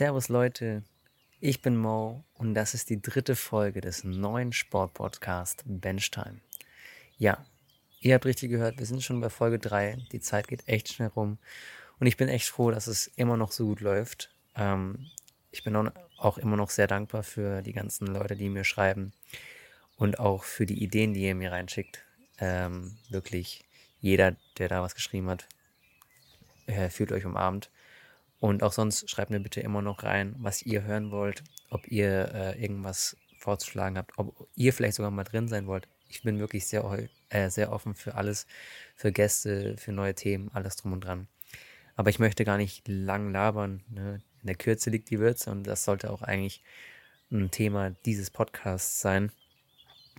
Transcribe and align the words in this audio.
Servus 0.00 0.30
Leute, 0.30 0.82
ich 1.40 1.60
bin 1.60 1.76
Mo 1.76 2.24
und 2.32 2.54
das 2.54 2.72
ist 2.72 2.88
die 2.88 3.02
dritte 3.02 3.36
Folge 3.36 3.82
des 3.82 4.02
neuen 4.02 4.50
Sportpodcasts 4.50 5.62
Benchtime. 5.66 6.40
Ja, 7.18 7.44
ihr 8.00 8.14
habt 8.14 8.24
richtig 8.24 8.48
gehört, 8.48 8.78
wir 8.78 8.86
sind 8.86 9.02
schon 9.02 9.20
bei 9.20 9.28
Folge 9.28 9.58
3. 9.58 9.98
Die 10.10 10.20
Zeit 10.20 10.48
geht 10.48 10.66
echt 10.66 10.90
schnell 10.90 11.08
rum 11.08 11.36
und 11.98 12.06
ich 12.06 12.16
bin 12.16 12.30
echt 12.30 12.48
froh, 12.48 12.70
dass 12.70 12.86
es 12.86 13.08
immer 13.16 13.36
noch 13.36 13.52
so 13.52 13.66
gut 13.66 13.82
läuft. 13.82 14.34
Ähm, 14.56 15.10
ich 15.50 15.64
bin 15.64 15.76
auch 16.16 16.38
immer 16.38 16.56
noch 16.56 16.70
sehr 16.70 16.86
dankbar 16.86 17.22
für 17.22 17.60
die 17.60 17.74
ganzen 17.74 18.06
Leute, 18.06 18.36
die 18.36 18.48
mir 18.48 18.64
schreiben 18.64 19.12
und 19.98 20.18
auch 20.18 20.44
für 20.44 20.64
die 20.64 20.82
Ideen, 20.82 21.12
die 21.12 21.24
ihr 21.24 21.34
mir 21.34 21.52
reinschickt. 21.52 22.06
Ähm, 22.38 22.96
wirklich 23.10 23.66
jeder, 24.00 24.34
der 24.56 24.68
da 24.68 24.80
was 24.80 24.94
geschrieben 24.94 25.28
hat, 25.28 25.46
äh, 26.64 26.88
fühlt 26.88 27.12
euch 27.12 27.26
umarmt. 27.26 27.68
Und 28.40 28.62
auch 28.62 28.72
sonst 28.72 29.08
schreibt 29.08 29.30
mir 29.30 29.40
bitte 29.40 29.60
immer 29.60 29.82
noch 29.82 30.02
rein, 30.02 30.34
was 30.38 30.62
ihr 30.62 30.82
hören 30.82 31.10
wollt, 31.10 31.44
ob 31.68 31.86
ihr 31.88 32.34
äh, 32.34 32.60
irgendwas 32.60 33.16
vorzuschlagen 33.38 33.98
habt, 33.98 34.18
ob 34.18 34.48
ihr 34.56 34.72
vielleicht 34.72 34.96
sogar 34.96 35.10
mal 35.10 35.24
drin 35.24 35.46
sein 35.46 35.66
wollt. 35.66 35.88
Ich 36.08 36.22
bin 36.22 36.38
wirklich 36.38 36.66
sehr, 36.66 37.08
äh, 37.28 37.50
sehr 37.50 37.70
offen 37.70 37.94
für 37.94 38.14
alles, 38.14 38.46
für 38.96 39.12
Gäste, 39.12 39.76
für 39.76 39.92
neue 39.92 40.14
Themen, 40.14 40.50
alles 40.52 40.76
drum 40.76 40.92
und 40.92 41.04
dran. 41.04 41.28
Aber 41.96 42.08
ich 42.08 42.18
möchte 42.18 42.44
gar 42.44 42.56
nicht 42.56 42.88
lang 42.88 43.30
labern. 43.30 43.82
Ne? 43.90 44.22
In 44.40 44.46
der 44.46 44.56
Kürze 44.56 44.88
liegt 44.88 45.10
die 45.10 45.18
Würze 45.18 45.50
und 45.50 45.64
das 45.64 45.84
sollte 45.84 46.10
auch 46.10 46.22
eigentlich 46.22 46.62
ein 47.30 47.50
Thema 47.50 47.90
dieses 47.90 48.30
Podcasts 48.30 49.00
sein. 49.00 49.30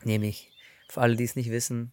Nämlich, 0.04 0.52
für 0.88 1.02
alle, 1.02 1.16
die 1.16 1.24
es 1.24 1.36
nicht 1.36 1.50
wissen, 1.50 1.92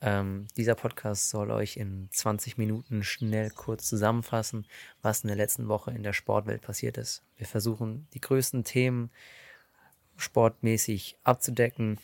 ähm, 0.00 0.46
dieser 0.56 0.74
Podcast 0.74 1.30
soll 1.30 1.50
euch 1.50 1.76
in 1.76 2.08
20 2.12 2.56
Minuten 2.56 3.02
schnell 3.02 3.50
kurz 3.50 3.88
zusammenfassen, 3.88 4.66
was 5.02 5.24
in 5.24 5.28
der 5.28 5.36
letzten 5.36 5.68
Woche 5.68 5.90
in 5.90 6.02
der 6.02 6.12
Sportwelt 6.12 6.62
passiert 6.62 6.98
ist. 6.98 7.22
Wir 7.36 7.46
versuchen 7.46 8.06
die 8.14 8.20
größten 8.20 8.64
Themen 8.64 9.10
sportmäßig 10.16 11.16
abzudecken 11.24 11.98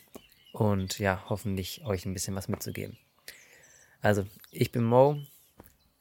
und 0.51 0.99
ja, 0.99 1.23
hoffentlich 1.29 1.85
euch 1.85 2.05
ein 2.05 2.13
bisschen 2.13 2.35
was 2.35 2.47
mitzugeben. 2.47 2.97
Also, 4.01 4.25
ich 4.51 4.71
bin 4.71 4.83
Mo. 4.83 5.17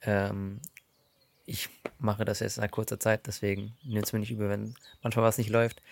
Ähm, 0.03 0.61
ich 1.47 1.69
mache 1.99 2.25
das 2.25 2.41
jetzt 2.41 2.57
seit 2.57 2.71
kurzer 2.71 2.99
Zeit, 2.99 3.27
deswegen 3.27 3.77
nimmt 3.83 4.07
es 4.07 4.13
mir 4.13 4.19
nicht 4.19 4.31
über, 4.31 4.49
wenn 4.49 4.75
manchmal 5.03 5.25
was 5.25 5.39
nicht 5.39 5.51
läuft. 5.51 5.83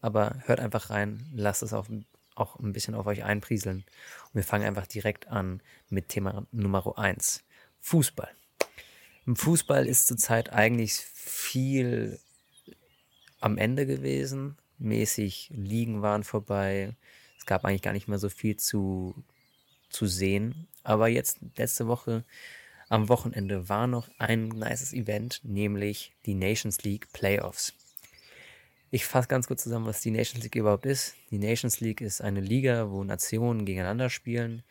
Aber 0.00 0.36
hört 0.46 0.60
einfach 0.60 0.90
rein, 0.90 1.26
lasst 1.32 1.62
es 1.62 1.72
auf 1.72 1.88
auch 2.34 2.58
ein 2.58 2.72
bisschen 2.72 2.94
auf 2.94 3.06
euch 3.06 3.24
einprieseln. 3.24 3.84
Und 4.26 4.34
wir 4.34 4.44
fangen 4.44 4.66
einfach 4.66 4.86
direkt 4.86 5.28
an 5.28 5.62
mit 5.88 6.08
Thema 6.08 6.46
Nummer 6.52 6.98
1. 6.98 7.44
Fußball. 7.80 8.30
Im 9.26 9.36
Fußball 9.36 9.86
ist 9.86 10.06
zurzeit 10.06 10.52
eigentlich 10.52 10.94
viel 10.94 12.18
am 13.40 13.58
Ende 13.58 13.86
gewesen. 13.86 14.56
Mäßig 14.78 15.50
Ligen 15.54 16.02
waren 16.02 16.24
vorbei. 16.24 16.96
Es 17.38 17.46
gab 17.46 17.64
eigentlich 17.64 17.82
gar 17.82 17.92
nicht 17.92 18.08
mehr 18.08 18.18
so 18.18 18.28
viel 18.28 18.56
zu, 18.56 19.14
zu 19.90 20.06
sehen. 20.06 20.68
Aber 20.82 21.08
jetzt, 21.08 21.38
letzte 21.56 21.86
Woche, 21.86 22.24
am 22.88 23.08
Wochenende, 23.08 23.68
war 23.68 23.86
noch 23.86 24.08
ein 24.18 24.48
nices 24.48 24.92
Event, 24.92 25.40
nämlich 25.44 26.12
die 26.26 26.34
Nations 26.34 26.82
League 26.82 27.12
Playoffs. 27.12 27.74
Ich 28.94 29.06
fasse 29.06 29.26
ganz 29.26 29.46
kurz 29.46 29.62
zusammen, 29.62 29.86
was 29.86 30.02
die 30.02 30.10
Nations 30.10 30.44
League 30.44 30.54
überhaupt 30.54 30.84
ist. 30.84 31.14
Die 31.30 31.38
Nations 31.38 31.80
League 31.80 32.02
ist 32.02 32.20
eine 32.20 32.42
Liga, 32.42 32.90
wo 32.90 33.02
Nationen 33.04 33.64
gegeneinander 33.64 34.10
spielen. 34.10 34.62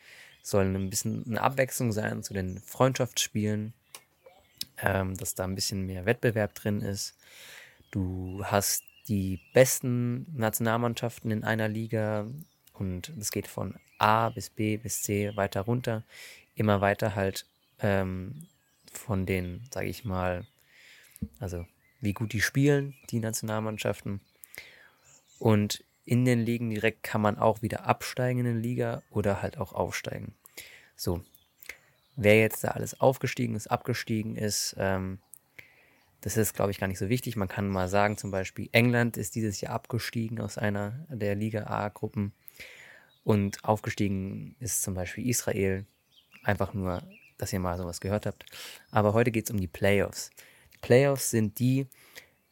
Soll 0.44 0.66
ein 0.66 0.92
bisschen 0.92 1.26
eine 1.26 1.42
Abwechslung 1.42 1.92
sein 1.92 2.22
zu 2.22 2.36
den 2.36 2.60
Freundschaftsspielen, 2.60 3.74
ähm, 4.78 5.18
dass 5.18 5.34
da 5.34 5.46
ein 5.46 5.56
bisschen 5.56 5.88
mehr 5.88 6.06
Wettbewerb 6.06 6.54
drin 6.54 6.82
ist. 6.82 7.18
Du 7.90 8.44
hast 8.46 8.84
die 9.08 9.40
besten 9.54 10.28
Nationalmannschaften 10.38 11.32
in 11.32 11.44
einer 11.44 11.68
Liga 11.68 12.28
und 12.76 13.12
es 13.20 13.32
geht 13.32 13.48
von 13.48 13.74
A 13.98 14.30
bis 14.30 14.52
B 14.52 14.78
bis 14.78 15.02
C 15.02 15.36
weiter 15.36 15.62
runter. 15.62 16.04
Immer 16.54 16.80
weiter 16.80 17.16
halt 17.16 17.48
ähm, 17.80 18.46
von 18.94 19.26
den, 19.26 19.64
sage 19.74 19.88
ich 19.88 20.06
mal, 20.06 20.46
also 21.40 21.66
wie 22.02 22.14
gut 22.14 22.34
die 22.34 22.42
spielen, 22.42 22.96
die 23.10 23.20
Nationalmannschaften. 23.20 24.20
Und 25.40 25.84
in 26.06 26.26
den 26.26 26.40
Ligen 26.40 26.70
direkt 26.70 27.04
kann 27.04 27.22
man 27.22 27.38
auch 27.38 27.62
wieder 27.62 27.86
absteigen 27.86 28.40
in 28.40 28.46
den 28.46 28.62
Liga 28.62 29.02
oder 29.12 29.42
halt 29.42 29.58
auch 29.58 29.74
aufsteigen. 29.74 30.34
So, 30.96 31.24
wer 32.16 32.40
jetzt 32.40 32.64
da 32.64 32.70
alles 32.70 33.00
aufgestiegen 33.00 33.56
ist, 33.56 33.68
abgestiegen 33.68 34.36
ist, 34.36 34.76
ähm, 34.78 35.20
das 36.22 36.38
ist, 36.38 36.54
glaube 36.54 36.72
ich, 36.72 36.80
gar 36.80 36.88
nicht 36.88 37.00
so 37.00 37.10
wichtig. 37.10 37.36
Man 37.36 37.48
kann 37.48 37.68
mal 37.68 37.90
sagen, 37.90 38.18
zum 38.18 38.30
Beispiel, 38.30 38.70
England 38.72 39.18
ist 39.18 39.36
dieses 39.36 39.60
Jahr 39.60 39.74
abgestiegen 39.74 40.40
aus 40.40 40.58
einer 40.58 41.06
der 41.10 41.36
Liga 41.36 41.64
A-Gruppen 41.64 42.34
und 43.24 43.64
aufgestiegen 43.64 44.56
ist 44.60 44.84
zum 44.84 44.94
Beispiel 44.94 45.28
Israel. 45.28 45.86
Einfach 46.44 46.74
nur, 46.74 47.02
dass 47.38 47.54
ihr 47.54 47.60
mal 47.60 47.78
sowas 47.78 48.02
gehört 48.02 48.28
habt. 48.28 48.46
Aber 48.92 49.14
heute 49.14 49.32
geht 49.32 49.46
es 49.46 49.52
um 49.52 49.60
die 49.60 49.68
Playoffs. 49.68 50.30
Playoffs 50.82 51.30
sind 51.30 51.60
die 51.60 51.88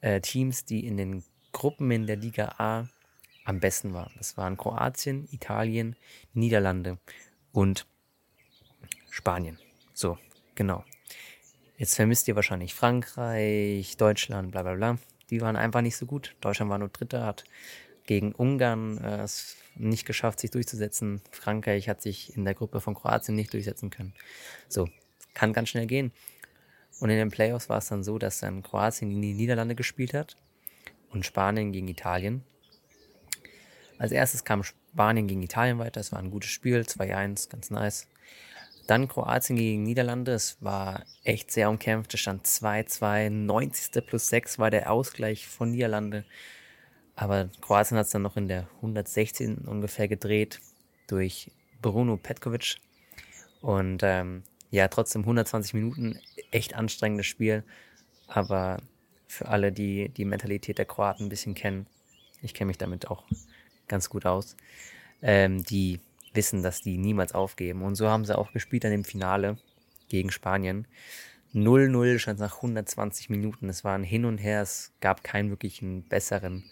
äh, 0.01 0.22
Teams, 0.22 0.66
die 0.66 0.85
in 0.85 0.97
den 0.97 1.23
Gruppen 1.51 1.91
in 1.91 2.07
der 2.07 2.16
Liga 2.16 2.56
A 2.57 2.88
am 3.44 3.59
besten 3.59 3.94
waren. 3.94 4.12
Das 4.17 4.38
waren 4.38 4.57
Kroatien, 4.57 5.28
Italien, 5.31 5.95
Niederlande 6.34 7.00
und 7.51 7.88
Spanien. 9.09 9.57
So, 9.94 10.17
genau. 10.56 10.84
Jetzt 11.78 11.95
vermisst 11.95 12.28
ihr 12.28 12.35
wahrscheinlich 12.35 12.73
Frankreich, 12.73 13.97
Deutschland, 13.97 14.51
bla 14.51 14.63
bla 14.63 14.75
bla. 14.75 14.97
Die 15.29 15.41
waren 15.41 15.56
einfach 15.56 15.81
nicht 15.81 15.96
so 15.96 16.06
gut. 16.06 16.35
Deutschland 16.41 16.69
war 16.69 16.78
nur 16.78 16.90
Dritter, 16.90 17.25
hat 17.25 17.44
gegen 18.06 18.34
Ungarn 18.34 18.97
äh, 18.97 19.22
es 19.22 19.56
nicht 19.75 20.06
geschafft, 20.06 20.40
sich 20.40 20.51
durchzusetzen. 20.51 21.22
Frankreich 21.31 21.88
hat 21.88 22.01
sich 22.01 22.35
in 22.35 22.44
der 22.44 22.53
Gruppe 22.53 22.81
von 22.81 22.96
Kroatien 22.96 23.35
nicht 23.35 23.53
durchsetzen 23.53 23.90
können. 23.90 24.13
So, 24.67 24.90
kann 25.34 25.53
ganz 25.53 25.69
schnell 25.69 25.85
gehen. 25.85 26.11
Und 27.00 27.10
in 27.10 27.18
den 27.18 27.30
Playoffs 27.30 27.70
war 27.70 27.78
es 27.78 27.88
dann 27.88 28.04
so, 28.04 28.18
dass 28.18 28.40
dann 28.40 28.64
Kroatien 28.64 29.10
gegen 29.10 29.22
die 29.22 29.34
Niederlande 29.34 29.76
gespielt 29.76 30.14
hat 30.14 30.36
und 31.12 31.26
Spanien 31.26 31.72
gegen 31.72 31.88
Italien. 31.88 32.44
Als 33.98 34.12
erstes 34.12 34.44
kam 34.44 34.64
Spanien 34.64 35.28
gegen 35.28 35.44
Italien 35.44 35.80
weiter. 35.80 36.02
Es 36.02 36.12
war 36.12 36.20
ein 36.20 36.32
gutes 36.32 36.50
Spiel, 36.50 36.82
2-1, 36.82 37.50
ganz 37.50 37.70
nice. 37.70 38.08
Dann 38.88 39.08
Kroatien 39.08 39.56
gegen 39.56 39.84
Niederlande. 39.84 40.32
Es 40.34 40.58
war 40.62 41.06
echt 41.24 41.52
sehr 41.52 41.70
umkämpft. 41.70 42.14
Es 42.14 42.22
stand 42.22 42.48
2-2. 42.48 43.30
90. 43.30 44.06
plus 44.06 44.30
6 44.30 44.58
war 44.58 44.72
der 44.72 44.92
Ausgleich 44.92 45.48
von 45.48 45.72
Niederlande. 45.72 46.26
Aber 47.16 47.50
Kroatien 47.62 47.98
hat 47.98 48.06
es 48.08 48.12
dann 48.12 48.22
noch 48.22 48.38
in 48.38 48.48
der 48.48 48.68
116. 48.78 49.59
ungefähr 49.68 50.08
gedreht 50.08 50.59
durch 51.08 51.52
Bruno 51.82 52.18
Petkovic. 52.18 52.78
Und 53.62 54.02
ähm, 54.04 54.44
ja, 54.72 54.88
trotzdem 54.88 55.22
120 55.22 55.74
Minuten, 55.74 56.19
echt 56.52 56.75
anstrengendes 56.75 57.25
Spiel. 57.25 57.63
Aber 58.28 58.78
für 59.28 59.47
alle, 59.47 59.72
die 59.72 60.09
die 60.09 60.25
Mentalität 60.25 60.78
der 60.78 60.85
Kroaten 60.85 61.25
ein 61.25 61.30
bisschen 61.30 61.56
kennen, 61.56 61.88
ich 62.41 62.53
kenne 62.53 62.68
mich 62.68 62.78
damit 62.78 63.09
auch 63.09 63.24
ganz 63.88 64.09
gut 64.09 64.25
aus, 64.25 64.56
ähm, 65.22 65.63
die 65.63 66.00
wissen, 66.34 66.62
dass 66.62 66.81
die 66.81 66.97
niemals 66.97 67.34
aufgeben. 67.34 67.84
Und 67.84 67.96
so 67.96 68.08
haben 68.08 68.25
sie 68.25 68.38
auch 68.38 68.52
gespielt 68.53 68.84
dann 68.84 68.91
im 68.91 69.03
Finale 69.03 69.58
gegen 70.09 70.31
Spanien. 70.31 70.88
0-0 71.53 72.19
stand 72.19 72.40
nach 72.40 72.58
120 72.58 73.29
Minuten. 73.29 73.69
Es 73.69 73.84
war 73.84 73.96
ein 73.96 74.03
Hin 74.03 74.25
und 74.25 74.38
Her, 74.38 74.62
es 74.62 74.94
gab 75.02 75.24
keinen 75.24 75.50
wirklichen 75.50 76.03
besseren. 76.03 76.63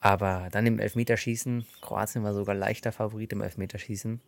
Aber 0.00 0.48
dann 0.50 0.66
im 0.66 0.78
Elfmeterschießen, 0.78 1.66
Kroatien 1.80 2.24
war 2.24 2.34
sogar 2.34 2.54
leichter 2.54 2.92
Favorit 2.92 3.32
im 3.32 3.40
Elfmeterschießen, 3.40 4.20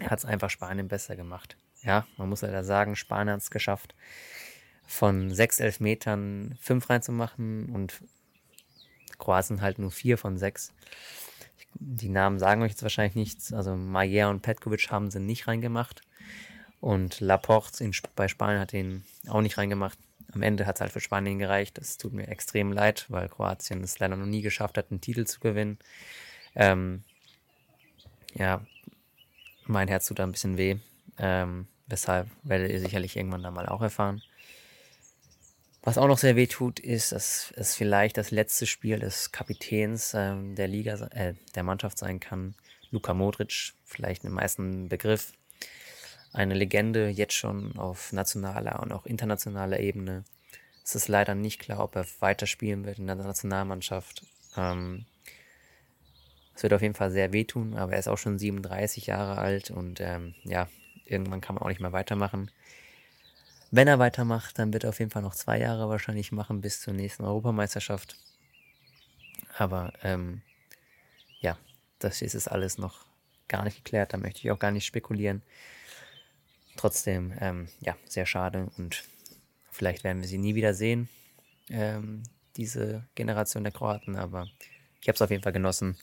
hat 0.00 0.18
es 0.18 0.24
einfach 0.24 0.50
Spanien 0.50 0.88
besser 0.88 1.16
gemacht 1.16 1.56
ja, 1.84 2.06
man 2.16 2.28
muss 2.28 2.42
leider 2.42 2.64
sagen, 2.64 2.96
Spanien 2.96 3.34
hat 3.34 3.42
es 3.42 3.50
geschafft, 3.50 3.94
von 4.86 5.32
sechs 5.32 5.60
Elfmetern 5.60 6.56
fünf 6.60 6.90
reinzumachen 6.90 7.70
und 7.70 8.02
Kroatien 9.18 9.62
halt 9.62 9.78
nur 9.78 9.90
vier 9.90 10.18
von 10.18 10.36
sechs. 10.36 10.72
Die 11.74 12.08
Namen 12.08 12.38
sagen 12.38 12.62
euch 12.62 12.72
jetzt 12.72 12.82
wahrscheinlich 12.82 13.14
nichts. 13.14 13.52
Also 13.52 13.76
Mayer 13.76 14.30
und 14.30 14.42
Petkovic 14.42 14.90
haben 14.90 15.10
sie 15.10 15.20
nicht 15.20 15.46
reingemacht. 15.46 16.02
Und 16.80 17.20
Laporte 17.20 17.82
in, 17.82 17.94
bei 18.14 18.28
Spanien 18.28 18.60
hat 18.60 18.72
ihn 18.72 19.04
auch 19.28 19.40
nicht 19.40 19.56
reingemacht. 19.56 19.98
Am 20.32 20.42
Ende 20.42 20.66
hat 20.66 20.76
es 20.76 20.80
halt 20.80 20.92
für 20.92 21.00
Spanien 21.00 21.38
gereicht. 21.38 21.78
Es 21.78 21.96
tut 21.96 22.12
mir 22.12 22.28
extrem 22.28 22.72
leid, 22.72 23.06
weil 23.08 23.28
Kroatien 23.28 23.82
es 23.82 23.98
leider 23.98 24.16
noch 24.16 24.26
nie 24.26 24.42
geschafft 24.42 24.76
hat, 24.76 24.90
einen 24.90 25.00
Titel 25.00 25.24
zu 25.24 25.40
gewinnen. 25.40 25.78
Ähm, 26.54 27.02
ja, 28.34 28.64
mein 29.66 29.88
Herz 29.88 30.06
tut 30.06 30.18
da 30.18 30.24
ein 30.24 30.32
bisschen 30.32 30.56
weh. 30.58 30.76
Ähm, 31.18 31.66
Weshalb 31.86 32.28
werdet 32.42 32.70
ihr 32.70 32.80
sicherlich 32.80 33.16
irgendwann 33.16 33.42
dann 33.42 33.54
mal 33.54 33.66
auch 33.66 33.82
erfahren. 33.82 34.22
Was 35.82 35.98
auch 35.98 36.06
noch 36.06 36.16
sehr 36.16 36.34
weh 36.34 36.46
tut, 36.46 36.80
ist, 36.80 37.12
dass 37.12 37.52
es 37.56 37.74
vielleicht 37.74 38.16
das 38.16 38.30
letzte 38.30 38.66
Spiel 38.66 38.98
des 38.98 39.32
Kapitäns 39.32 40.14
ähm, 40.14 40.54
der 40.54 40.66
Liga, 40.66 40.94
äh, 41.10 41.34
der 41.54 41.62
Mannschaft 41.62 41.98
sein 41.98 42.20
kann. 42.20 42.54
Luka 42.90 43.12
Modric, 43.12 43.74
vielleicht 43.84 44.24
den 44.24 44.32
meisten 44.32 44.88
Begriff. 44.88 45.32
Eine 46.32 46.54
Legende 46.54 47.08
jetzt 47.08 47.34
schon 47.34 47.76
auf 47.76 48.12
nationaler 48.12 48.80
und 48.80 48.92
auch 48.92 49.04
internationaler 49.04 49.78
Ebene. 49.78 50.24
Es 50.82 50.94
ist 50.94 51.08
leider 51.08 51.34
nicht 51.34 51.60
klar, 51.60 51.80
ob 51.80 51.96
er 51.96 52.06
weiterspielen 52.20 52.86
wird 52.86 52.98
in 52.98 53.06
der 53.06 53.16
Nationalmannschaft. 53.16 54.24
Ähm, 54.56 55.04
es 56.54 56.62
wird 56.62 56.72
auf 56.72 56.82
jeden 56.82 56.94
Fall 56.94 57.10
sehr 57.10 57.32
wehtun, 57.32 57.74
aber 57.74 57.92
er 57.92 57.98
ist 57.98 58.08
auch 58.08 58.18
schon 58.18 58.38
37 58.38 59.06
Jahre 59.06 59.38
alt 59.38 59.70
und 59.70 60.00
ähm, 60.00 60.34
ja, 60.44 60.68
irgendwann 61.04 61.40
kann 61.40 61.54
man 61.54 61.64
auch 61.64 61.68
nicht 61.68 61.80
mehr 61.80 61.92
weitermachen. 61.92 62.50
Wenn 63.70 63.88
er 63.88 63.98
weitermacht, 63.98 64.58
dann 64.58 64.72
wird 64.72 64.84
er 64.84 64.90
auf 64.90 65.00
jeden 65.00 65.10
Fall 65.10 65.22
noch 65.22 65.34
zwei 65.34 65.58
Jahre 65.58 65.88
wahrscheinlich 65.88 66.30
machen 66.30 66.60
bis 66.60 66.80
zur 66.80 66.94
nächsten 66.94 67.24
Europameisterschaft. 67.24 68.16
Aber 69.56 69.92
ähm, 70.02 70.42
ja, 71.40 71.58
das 71.98 72.22
ist 72.22 72.34
es 72.34 72.46
alles 72.46 72.78
noch 72.78 73.04
gar 73.48 73.64
nicht 73.64 73.82
geklärt. 73.82 74.12
Da 74.12 74.16
möchte 74.16 74.40
ich 74.40 74.50
auch 74.50 74.58
gar 74.58 74.70
nicht 74.70 74.86
spekulieren. 74.86 75.42
Trotzdem, 76.76 77.34
ähm, 77.40 77.68
ja, 77.80 77.96
sehr 78.08 78.26
schade 78.26 78.70
und 78.76 79.04
vielleicht 79.70 80.04
werden 80.04 80.20
wir 80.20 80.28
sie 80.28 80.38
nie 80.38 80.54
wieder 80.54 80.74
sehen, 80.74 81.08
ähm, 81.68 82.22
diese 82.56 83.08
Generation 83.14 83.64
der 83.64 83.72
Kroaten. 83.72 84.16
Aber 84.16 84.46
ich 85.00 85.08
habe 85.08 85.14
es 85.16 85.22
auf 85.22 85.30
jeden 85.30 85.42
Fall 85.42 85.52
genossen. 85.52 85.96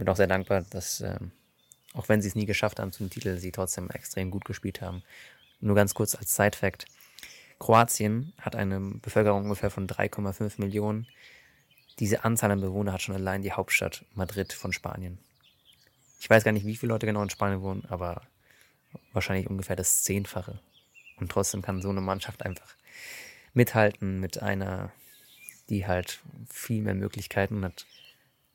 Bin 0.00 0.08
auch 0.08 0.16
sehr 0.16 0.26
dankbar, 0.26 0.62
dass, 0.62 1.02
ähm, 1.02 1.30
auch 1.92 2.08
wenn 2.08 2.22
sie 2.22 2.28
es 2.28 2.34
nie 2.34 2.46
geschafft 2.46 2.80
haben 2.80 2.90
zum 2.90 3.10
Titel, 3.10 3.36
sie 3.36 3.52
trotzdem 3.52 3.90
extrem 3.90 4.30
gut 4.30 4.46
gespielt 4.46 4.80
haben. 4.80 5.02
Nur 5.60 5.76
ganz 5.76 5.92
kurz 5.92 6.14
als 6.14 6.34
Side-Fact. 6.34 6.86
Kroatien 7.58 8.32
hat 8.40 8.56
eine 8.56 8.80
Bevölkerung 8.80 9.42
ungefähr 9.42 9.70
von 9.70 9.86
3,5 9.86 10.58
Millionen. 10.58 11.06
Diese 11.98 12.24
Anzahl 12.24 12.50
an 12.50 12.62
Bewohnern 12.62 12.94
hat 12.94 13.02
schon 13.02 13.14
allein 13.14 13.42
die 13.42 13.52
Hauptstadt 13.52 14.06
Madrid 14.14 14.54
von 14.54 14.72
Spanien. 14.72 15.18
Ich 16.18 16.30
weiß 16.30 16.44
gar 16.44 16.52
nicht, 16.52 16.64
wie 16.64 16.76
viele 16.76 16.94
Leute 16.94 17.04
genau 17.04 17.22
in 17.22 17.28
Spanien 17.28 17.60
wohnen, 17.60 17.84
aber 17.90 18.22
wahrscheinlich 19.12 19.50
ungefähr 19.50 19.76
das 19.76 20.02
Zehnfache. 20.02 20.60
Und 21.18 21.30
trotzdem 21.30 21.60
kann 21.60 21.82
so 21.82 21.90
eine 21.90 22.00
Mannschaft 22.00 22.42
einfach 22.46 22.74
mithalten 23.52 24.18
mit 24.18 24.40
einer, 24.40 24.92
die 25.68 25.86
halt 25.86 26.20
viel 26.48 26.80
mehr 26.80 26.94
Möglichkeiten 26.94 27.62
hat. 27.66 27.84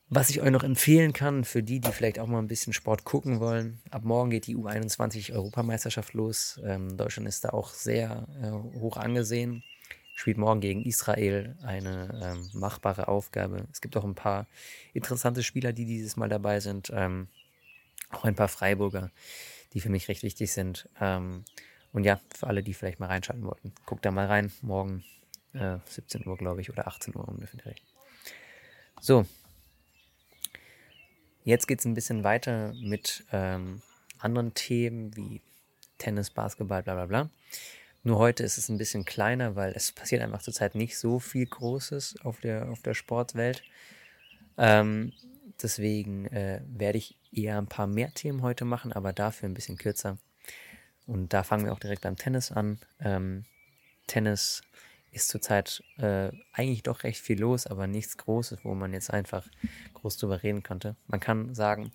Was 0.08 0.30
ich 0.30 0.42
euch 0.42 0.52
noch 0.52 0.64
empfehlen 0.64 1.14
kann, 1.14 1.44
für 1.44 1.64
die, 1.64 1.80
die 1.80 1.92
vielleicht 1.92 2.20
auch 2.20 2.28
mal 2.28 2.40
ein 2.40 2.48
bisschen 2.48 2.74
Sport 2.74 3.06
gucken 3.06 3.40
wollen, 3.40 3.82
ab 3.90 4.04
morgen 4.04 4.30
geht 4.30 4.46
die 4.46 4.56
U21 4.56 5.34
Europameisterschaft 5.34 6.14
los. 6.14 6.60
Ähm, 6.64 6.96
Deutschland 6.96 7.28
ist 7.28 7.44
da 7.44 7.50
auch 7.50 7.70
sehr 7.70 8.28
äh, 8.42 8.52
hoch 8.80 8.98
angesehen. 8.98 9.64
Spielt 10.16 10.38
morgen 10.38 10.62
gegen 10.62 10.84
Israel 10.84 11.58
eine 11.64 12.22
ähm, 12.24 12.50
machbare 12.54 13.08
Aufgabe. 13.08 13.68
Es 13.72 13.82
gibt 13.82 13.98
auch 13.98 14.06
ein 14.06 14.16
paar 14.16 14.48
interessante 14.94 15.44
Spieler, 15.44 15.74
die 15.74 15.86
dieses 15.86 16.16
Mal 16.18 16.30
dabei 16.30 16.60
sind. 16.60 16.92
Ähm, 16.94 17.28
auch 18.12 18.24
ein 18.24 18.36
paar 18.36 18.48
Freiburger 18.48 19.12
die 19.76 19.82
für 19.82 19.90
mich 19.90 20.08
recht 20.08 20.24
wichtig 20.24 20.52
sind. 20.52 20.90
Ähm, 21.00 21.44
und 21.92 22.06
ja, 22.06 22.20
für 22.34 22.48
alle, 22.48 22.64
die 22.64 22.74
vielleicht 22.74 23.00
mal 23.00 23.08
reinschalten 23.08 23.46
wollten, 23.46 23.74
guckt 23.86 24.06
da 24.06 24.12
mal 24.12 24.26
rein. 24.26 24.52
Morgen 24.62 25.04
äh, 25.54 25.78
17 25.86 26.26
Uhr, 26.26 26.38
glaube 26.38 26.62
ich, 26.62 26.70
oder 26.70 26.88
18 26.88 27.16
Uhr 27.16 27.28
ungefähr. 27.28 27.76
So. 29.00 29.26
Jetzt 31.46 31.68
geht 31.68 31.80
es 31.80 31.86
ein 31.86 31.94
bisschen 31.94 32.24
weiter 32.24 32.74
mit 32.74 33.24
ähm, 33.32 33.84
anderen 34.18 34.56
Themen 34.56 35.16
wie 35.16 35.42
Tennis, 36.00 36.32
Basketball, 36.32 36.82
bla 36.82 36.96
bla 36.96 37.06
bla. 37.06 37.30
Nur 38.04 38.18
heute 38.18 38.44
ist 38.44 38.58
es 38.58 38.68
ein 38.68 38.80
bisschen 38.80 39.06
kleiner, 39.06 39.56
weil 39.56 39.72
es 39.74 39.92
passiert 39.92 40.24
einfach 40.24 40.42
zurzeit 40.42 40.74
nicht 40.74 40.98
so 40.98 41.20
viel 41.20 41.46
Großes 41.46 42.16
auf 42.24 42.40
der, 42.42 42.72
auf 42.72 42.82
der 42.82 42.96
Sportwelt. 42.96 43.62
Ähm, 44.58 45.14
deswegen 45.62 46.26
äh, 46.28 46.62
werde 46.68 46.98
ich 46.98 47.16
eher 47.32 47.60
ein 47.60 47.68
paar 47.68 47.86
mehr 47.86 48.12
Themen 48.12 48.42
heute 48.42 48.66
machen, 48.66 48.92
aber 48.92 49.14
dafür 49.14 49.48
ein 49.48 49.54
bisschen 49.54 49.78
kürzer. 49.78 50.18
Und 51.06 51.32
da 51.32 51.44
fangen 51.44 51.66
wir 51.66 51.74
auch 51.74 51.80
direkt 51.80 52.02
beim 52.02 52.16
Tennis 52.16 52.52
an. 52.52 52.80
Ähm, 53.00 53.46
Tennis 54.08 54.64
ist 55.16 55.30
zurzeit 55.30 55.84
äh, 55.98 56.32
eigentlich 56.52 56.84
doch 56.84 57.04
recht 57.04 57.20
viel 57.20 57.40
los, 57.40 57.68
aber 57.68 57.88
nichts 57.88 58.18
Großes, 58.18 58.60
wo 58.64 58.76
man 58.76 58.94
jetzt 58.94 59.12
einfach 59.12 59.48
groß 59.94 60.18
drüber 60.18 60.44
reden 60.44 60.62
könnte. 60.62 60.96
Man 61.08 61.20
kann 61.20 61.56
sagen, 61.56 61.92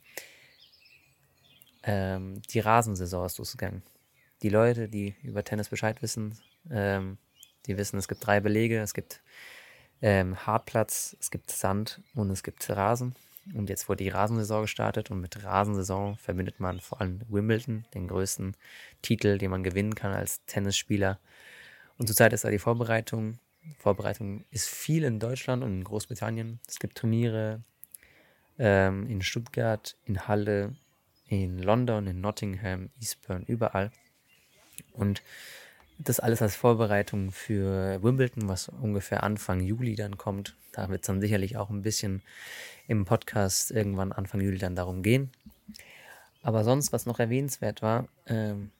ähm, 1.83 2.41
die 2.51 2.61
Rasensaison 2.61 3.27
ist 3.27 3.39
losgegangen. 3.39 3.83
Die 4.43 4.49
Leute, 4.49 4.89
die 4.89 5.15
über 5.23 5.45
Tennis 5.45 5.69
Bescheid 5.69 6.01
wissen, 6.03 6.39
ähm, 6.71 7.19
die 7.67 7.77
wissen, 7.77 7.99
es 7.99 8.09
gibt 8.09 8.27
drei 8.27 8.41
Belege. 8.41 8.81
Es 8.81 8.95
gibt 8.95 9.23
ähm, 10.01 10.47
Hartplatz, 10.47 11.17
es 11.21 11.31
gibt 11.31 11.51
Sand 11.51 12.01
und 12.15 12.31
es 12.31 12.43
gibt 12.43 12.69
Rasen. 12.71 13.15
Und 13.55 13.69
jetzt 13.69 13.89
wurde 13.89 14.05
die 14.05 14.11
Rasensaison 14.11 14.63
gestartet 14.63 15.11
und 15.11 15.21
mit 15.21 15.43
Rasensaison 15.45 16.17
verbindet 16.17 16.61
man 16.61 16.81
vor 16.81 17.01
allem 17.01 17.21
Wimbledon, 17.29 17.85
den 17.95 18.09
größten 18.09 18.57
Titel, 19.03 19.39
den 19.39 19.51
man 19.51 19.63
gewinnen 19.63 19.95
kann 19.95 20.13
als 20.13 20.45
Tennisspieler. 20.47 21.19
Und 22.01 22.07
zurzeit 22.07 22.33
ist 22.33 22.45
da 22.45 22.51
die 22.51 22.59
Vorbereitung. 22.59 23.39
Vorbereitung 23.79 24.47
ist 24.51 24.71
viel 24.71 25.05
in 25.05 25.21
Deutschland 25.21 25.63
und 25.63 25.71
in 25.71 25.85
Großbritannien. 25.85 26.59
Es 26.67 26.79
gibt 26.79 26.97
Turniere 26.97 27.61
ähm, 28.59 29.07
in 29.07 29.21
Stuttgart, 29.21 29.99
in 30.07 30.27
Halle, 30.27 30.75
in 31.27 31.59
London, 31.59 32.07
in 32.07 32.23
Nottingham, 32.23 32.89
Eastbourne, 32.99 33.45
überall. 33.47 33.91
Und 34.95 35.23
das 35.99 36.21
alles 36.21 36.41
als 36.41 36.57
Vorbereitung 36.57 37.33
für 37.33 38.03
Wimbledon, 38.03 38.49
was 38.49 38.71
ungefähr 38.71 39.23
Anfang 39.23 39.61
Juli 39.61 39.95
dann 39.95 40.17
kommt. 40.17 40.57
Da 40.73 40.89
wird 40.89 41.03
es 41.03 41.07
dann 41.07 41.21
sicherlich 41.21 41.59
auch 41.59 41.69
ein 41.69 41.83
bisschen 41.83 42.23
im 42.89 43.05
Podcast 43.05 43.73
irgendwann 43.73 44.13
Anfang 44.13 44.41
Juli 44.41 44.57
dann 44.57 44.75
darum 44.75 45.03
gehen. 45.03 45.33
Aber 46.43 46.65
sonst, 46.65 46.95
was 46.95 47.05
noch 47.05 47.21
erwähnenswert 47.21 47.83
war, 47.83 48.09
ähm, 48.27 48.71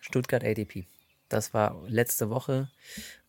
Stuttgart 0.00 0.42
ADP. 0.42 0.88
Das 1.28 1.54
war 1.54 1.82
letzte 1.86 2.30
Woche 2.30 2.70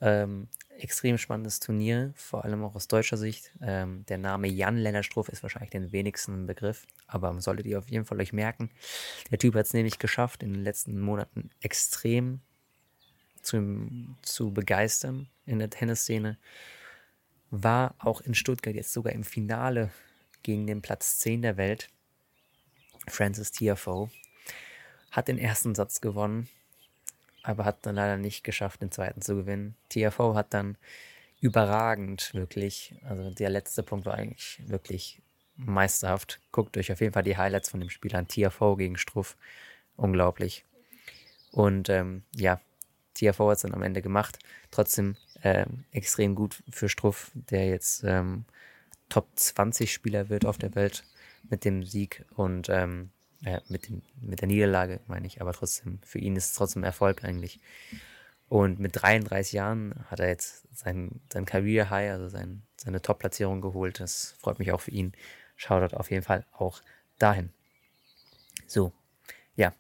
ähm, 0.02 0.48
extrem 0.78 1.18
spannendes 1.18 1.60
Turnier, 1.60 2.14
vor 2.16 2.44
allem 2.44 2.64
auch 2.64 2.76
aus 2.76 2.88
deutscher 2.88 3.18
Sicht. 3.18 3.52
Ähm, 3.62 4.06
der 4.08 4.18
Name 4.18 4.48
Jan 4.48 4.78
Lennart 4.78 5.08
ist 5.30 5.44
wahrscheinlich 5.44 5.72
den 5.72 5.92
wenigsten 5.92 6.46
Begriff, 6.46 6.86
aber 7.08 7.40
solltet 7.40 7.66
ihr 7.66 7.80
auf 7.80 7.90
jeden 7.90 8.06
Fall 8.06 8.20
euch 8.20 8.34
merken. 8.34 8.70
Der 9.32 9.40
Typ 9.40 9.56
hat 9.56 9.66
es 9.66 9.74
nämlich 9.74 10.00
geschafft, 10.00 10.44
in 10.44 10.54
den 10.54 10.64
letzten 10.64 11.00
Monaten 11.00 11.50
extrem 11.62 12.42
zu, 13.42 13.80
zu 14.22 14.54
begeistern 14.54 15.30
in 15.46 15.60
der 15.60 15.70
Tennisszene. 15.70 16.38
War 17.52 17.96
auch 18.00 18.22
in 18.22 18.36
Stuttgart 18.36 18.76
jetzt 18.76 18.92
sogar 18.92 19.14
im 19.14 19.24
Finale 19.24 19.92
gegen 20.44 20.68
den 20.68 20.82
Platz 20.82 21.20
10 21.20 21.42
der 21.44 21.58
Welt, 21.58 21.90
Francis 23.08 23.52
Tiafoe. 23.52 24.10
Hat 25.12 25.30
den 25.30 25.38
ersten 25.38 25.76
Satz 25.76 26.02
gewonnen, 26.02 26.50
aber 27.46 27.66
hat 27.66 27.86
dann 27.86 27.96
leider 27.96 28.18
nicht 28.18 28.44
geschafft, 28.44 28.82
den 28.82 28.92
zweiten 28.92 29.22
zu 29.22 29.36
gewinnen. 29.36 29.76
Tiafoe 29.90 30.36
hat 30.36 30.54
dann 30.54 30.78
überragend, 31.40 32.34
wirklich, 32.34 32.96
also 33.04 33.30
der 33.30 33.50
letzte 33.50 33.84
Punkt 33.84 34.06
war 34.06 34.16
eigentlich 34.16 34.62
wirklich 34.68 35.22
meisterhaft. 35.56 36.40
Guckt 36.52 36.78
euch 36.78 36.92
auf 36.92 37.02
jeden 37.02 37.14
Fall 37.14 37.24
die 37.24 37.38
Highlights 37.38 37.70
von 37.70 37.80
dem 37.80 37.90
Spiel 37.90 38.16
an. 38.16 38.28
Tiafoe 38.28 38.78
gegen 38.78 38.98
Struff. 38.98 39.38
Unglaublich. 39.96 40.66
Und 41.52 41.88
ähm, 41.90 42.24
ja, 42.36 42.60
TFO 43.14 43.50
hat 43.50 43.58
es 43.58 43.62
dann 43.62 43.74
am 43.74 43.84
Ende 43.84 44.02
gemacht. 44.02 44.40
Trotzdem 44.72 45.16
ähm, 45.44 45.86
extrem 45.92 46.36
gut 46.36 46.62
für 46.70 46.90
Struff, 46.90 47.32
der 47.34 47.70
jetzt 47.70 48.04
ähm, 48.04 48.46
Top 49.08 49.28
20 49.36 49.94
Spieler 49.94 50.30
wird 50.30 50.46
auf 50.46 50.58
der 50.58 50.76
Welt 50.76 51.04
mit 51.50 51.64
dem 51.64 51.84
Sieg 51.84 52.26
und 52.36 52.70
ähm, 52.70 53.12
äh, 53.44 53.60
mit, 53.70 53.88
dem, 53.88 54.02
mit 54.22 54.42
der 54.42 54.48
Niederlage, 54.48 55.00
meine 55.08 55.28
ich. 55.28 55.42
Aber 55.42 55.54
trotzdem, 55.54 56.00
für 56.04 56.20
ihn 56.20 56.36
ist 56.36 56.52
es 56.52 56.54
trotzdem 56.54 56.84
Erfolg 56.84 57.24
eigentlich. 57.24 57.60
Und 58.48 58.80
mit 58.80 59.02
33 59.02 59.54
Jahren 59.54 59.96
hat 60.10 60.20
er 60.20 60.28
jetzt 60.28 60.64
sein, 60.76 61.22
sein 61.32 61.46
Career 61.46 61.90
High, 61.90 62.12
also 62.12 62.30
sein, 62.30 62.62
seine 62.78 63.02
Top-Platzierung 63.02 63.62
geholt. 63.62 64.00
Das 64.00 64.36
freut 64.40 64.60
mich 64.60 64.72
auch 64.72 64.82
für 64.82 64.92
ihn. 64.92 65.14
Shoutout 65.56 65.96
auf 65.96 66.12
jeden 66.12 66.24
Fall 66.24 66.46
auch 66.54 66.82
dahin. 67.18 67.52
So, 68.68 68.94
ja, 69.56 69.74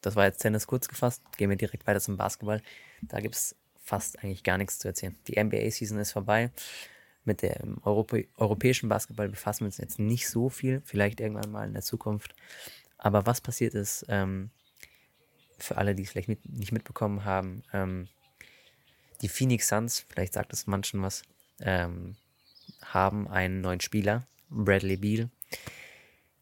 das 0.00 0.16
war 0.16 0.24
jetzt 0.24 0.38
Tennis 0.38 0.66
kurz 0.66 0.88
gefasst. 0.88 1.22
Gehen 1.36 1.50
wir 1.50 1.56
direkt 1.56 1.86
weiter 1.86 2.00
zum 2.00 2.16
Basketball. 2.16 2.62
Da 3.02 3.20
gibt 3.20 3.34
es 3.34 3.56
fast 3.82 4.22
eigentlich 4.22 4.42
gar 4.42 4.58
nichts 4.58 4.78
zu 4.78 4.88
erzählen. 4.88 5.16
Die 5.26 5.42
NBA-Season 5.42 5.98
ist 5.98 6.12
vorbei. 6.12 6.50
Mit 7.24 7.42
dem 7.42 7.78
Europä 7.84 8.26
europäischen 8.36 8.88
Basketball 8.88 9.28
befassen 9.28 9.60
wir 9.60 9.66
uns 9.66 9.78
jetzt 9.78 9.98
nicht 9.98 10.28
so 10.28 10.48
viel, 10.48 10.80
vielleicht 10.84 11.20
irgendwann 11.20 11.50
mal 11.50 11.66
in 11.66 11.74
der 11.74 11.82
Zukunft. 11.82 12.34
Aber 12.98 13.26
was 13.26 13.40
passiert 13.40 13.74
ist, 13.74 14.04
ähm, 14.08 14.50
für 15.58 15.76
alle, 15.76 15.94
die 15.94 16.02
es 16.02 16.10
vielleicht 16.10 16.28
mit, 16.28 16.48
nicht 16.48 16.72
mitbekommen 16.72 17.24
haben, 17.24 17.62
ähm, 17.72 18.08
die 19.22 19.28
Phoenix 19.28 19.68
Suns, 19.68 20.04
vielleicht 20.08 20.34
sagt 20.34 20.52
es 20.52 20.66
manchen 20.66 21.02
was, 21.02 21.22
ähm, 21.60 22.16
haben 22.82 23.28
einen 23.28 23.60
neuen 23.60 23.80
Spieler, 23.80 24.26
Bradley 24.50 24.96
Beal. 24.96 25.30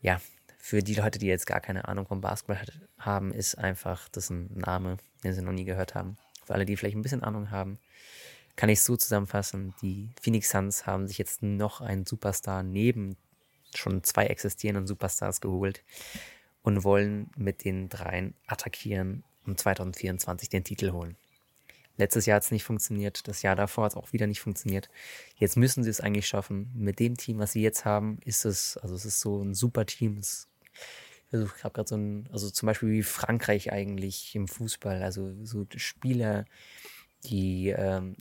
Ja, 0.02 0.20
für 0.58 0.82
die 0.82 0.94
Leute, 0.94 1.18
die 1.18 1.26
jetzt 1.26 1.46
gar 1.46 1.60
keine 1.60 1.88
Ahnung 1.88 2.06
vom 2.06 2.20
Basketball 2.20 2.60
haben, 2.98 3.32
ist 3.32 3.56
einfach 3.56 4.08
das 4.08 4.30
ein 4.30 4.50
Name, 4.54 4.98
den 5.24 5.32
sie 5.32 5.42
noch 5.42 5.52
nie 5.52 5.64
gehört 5.64 5.94
haben. 5.94 6.18
Für 6.44 6.54
alle, 6.54 6.66
die 6.66 6.76
vielleicht 6.76 6.96
ein 6.96 7.02
bisschen 7.02 7.22
Ahnung 7.22 7.50
haben, 7.50 7.78
kann 8.56 8.68
ich 8.68 8.78
es 8.78 8.84
so 8.84 8.96
zusammenfassen. 8.96 9.74
Die 9.82 10.10
Phoenix 10.20 10.50
Suns 10.50 10.86
haben 10.86 11.06
sich 11.08 11.18
jetzt 11.18 11.42
noch 11.42 11.80
einen 11.80 12.06
Superstar 12.06 12.62
neben 12.62 13.16
schon 13.74 14.02
zwei 14.04 14.26
existierenden 14.26 14.86
Superstars 14.86 15.40
geholt 15.40 15.82
und 16.66 16.82
wollen 16.82 17.30
mit 17.36 17.64
den 17.64 17.88
dreien 17.88 18.34
attackieren 18.48 19.22
und 19.46 19.60
2024 19.60 20.48
den 20.48 20.64
Titel 20.64 20.90
holen. 20.90 21.16
Letztes 21.96 22.26
Jahr 22.26 22.36
hat 22.36 22.42
es 22.42 22.50
nicht 22.50 22.64
funktioniert, 22.64 23.28
das 23.28 23.42
Jahr 23.42 23.54
davor 23.54 23.84
hat 23.84 23.92
es 23.92 23.96
auch 23.96 24.12
wieder 24.12 24.26
nicht 24.26 24.40
funktioniert. 24.40 24.90
Jetzt 25.36 25.56
müssen 25.56 25.84
sie 25.84 25.90
es 25.90 26.00
eigentlich 26.00 26.26
schaffen. 26.26 26.72
Mit 26.74 26.98
dem 26.98 27.16
Team, 27.16 27.38
was 27.38 27.52
sie 27.52 27.62
jetzt 27.62 27.84
haben, 27.84 28.18
ist 28.24 28.44
es, 28.44 28.76
also 28.78 28.96
es 28.96 29.04
ist 29.04 29.20
so 29.20 29.40
ein 29.40 29.54
super 29.54 29.86
Team. 29.86 30.18
Es, 30.18 30.48
also 31.30 31.48
ich 31.56 31.62
habe 31.62 31.72
gerade 31.72 31.88
so 31.88 31.96
ein, 31.96 32.28
also 32.32 32.50
zum 32.50 32.66
Beispiel 32.66 32.90
wie 32.90 33.02
Frankreich 33.04 33.72
eigentlich 33.72 34.34
im 34.34 34.48
Fußball, 34.48 35.04
also 35.04 35.32
so 35.44 35.66
Spieler, 35.76 36.46
die 37.26 37.68
ähm, 37.68 38.16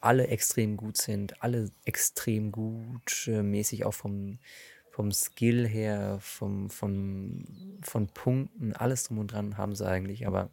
alle 0.00 0.26
extrem 0.26 0.76
gut 0.76 0.96
sind, 0.96 1.40
alle 1.44 1.70
extrem 1.84 2.50
gut, 2.50 3.28
äh, 3.28 3.42
mäßig 3.42 3.84
auch 3.84 3.94
vom, 3.94 4.40
vom 5.00 5.12
Skill 5.12 5.66
her, 5.66 6.18
vom, 6.20 6.68
von, 6.68 7.78
von 7.80 8.06
Punkten, 8.08 8.74
alles 8.74 9.04
drum 9.04 9.16
und 9.16 9.32
dran 9.32 9.56
haben 9.56 9.74
sie 9.74 9.88
eigentlich, 9.88 10.26
aber 10.26 10.50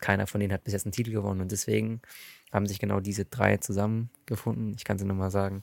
keiner 0.00 0.26
von 0.26 0.40
denen 0.40 0.52
hat 0.52 0.64
bis 0.64 0.72
jetzt 0.72 0.86
einen 0.86 0.92
Titel 0.92 1.12
gewonnen 1.12 1.40
und 1.40 1.52
deswegen 1.52 2.02
haben 2.50 2.66
sich 2.66 2.80
genau 2.80 2.98
diese 2.98 3.24
drei 3.24 3.58
zusammengefunden. 3.58 4.74
Ich 4.76 4.82
kann 4.82 4.98
sie 4.98 5.04
nochmal 5.04 5.30
sagen. 5.30 5.62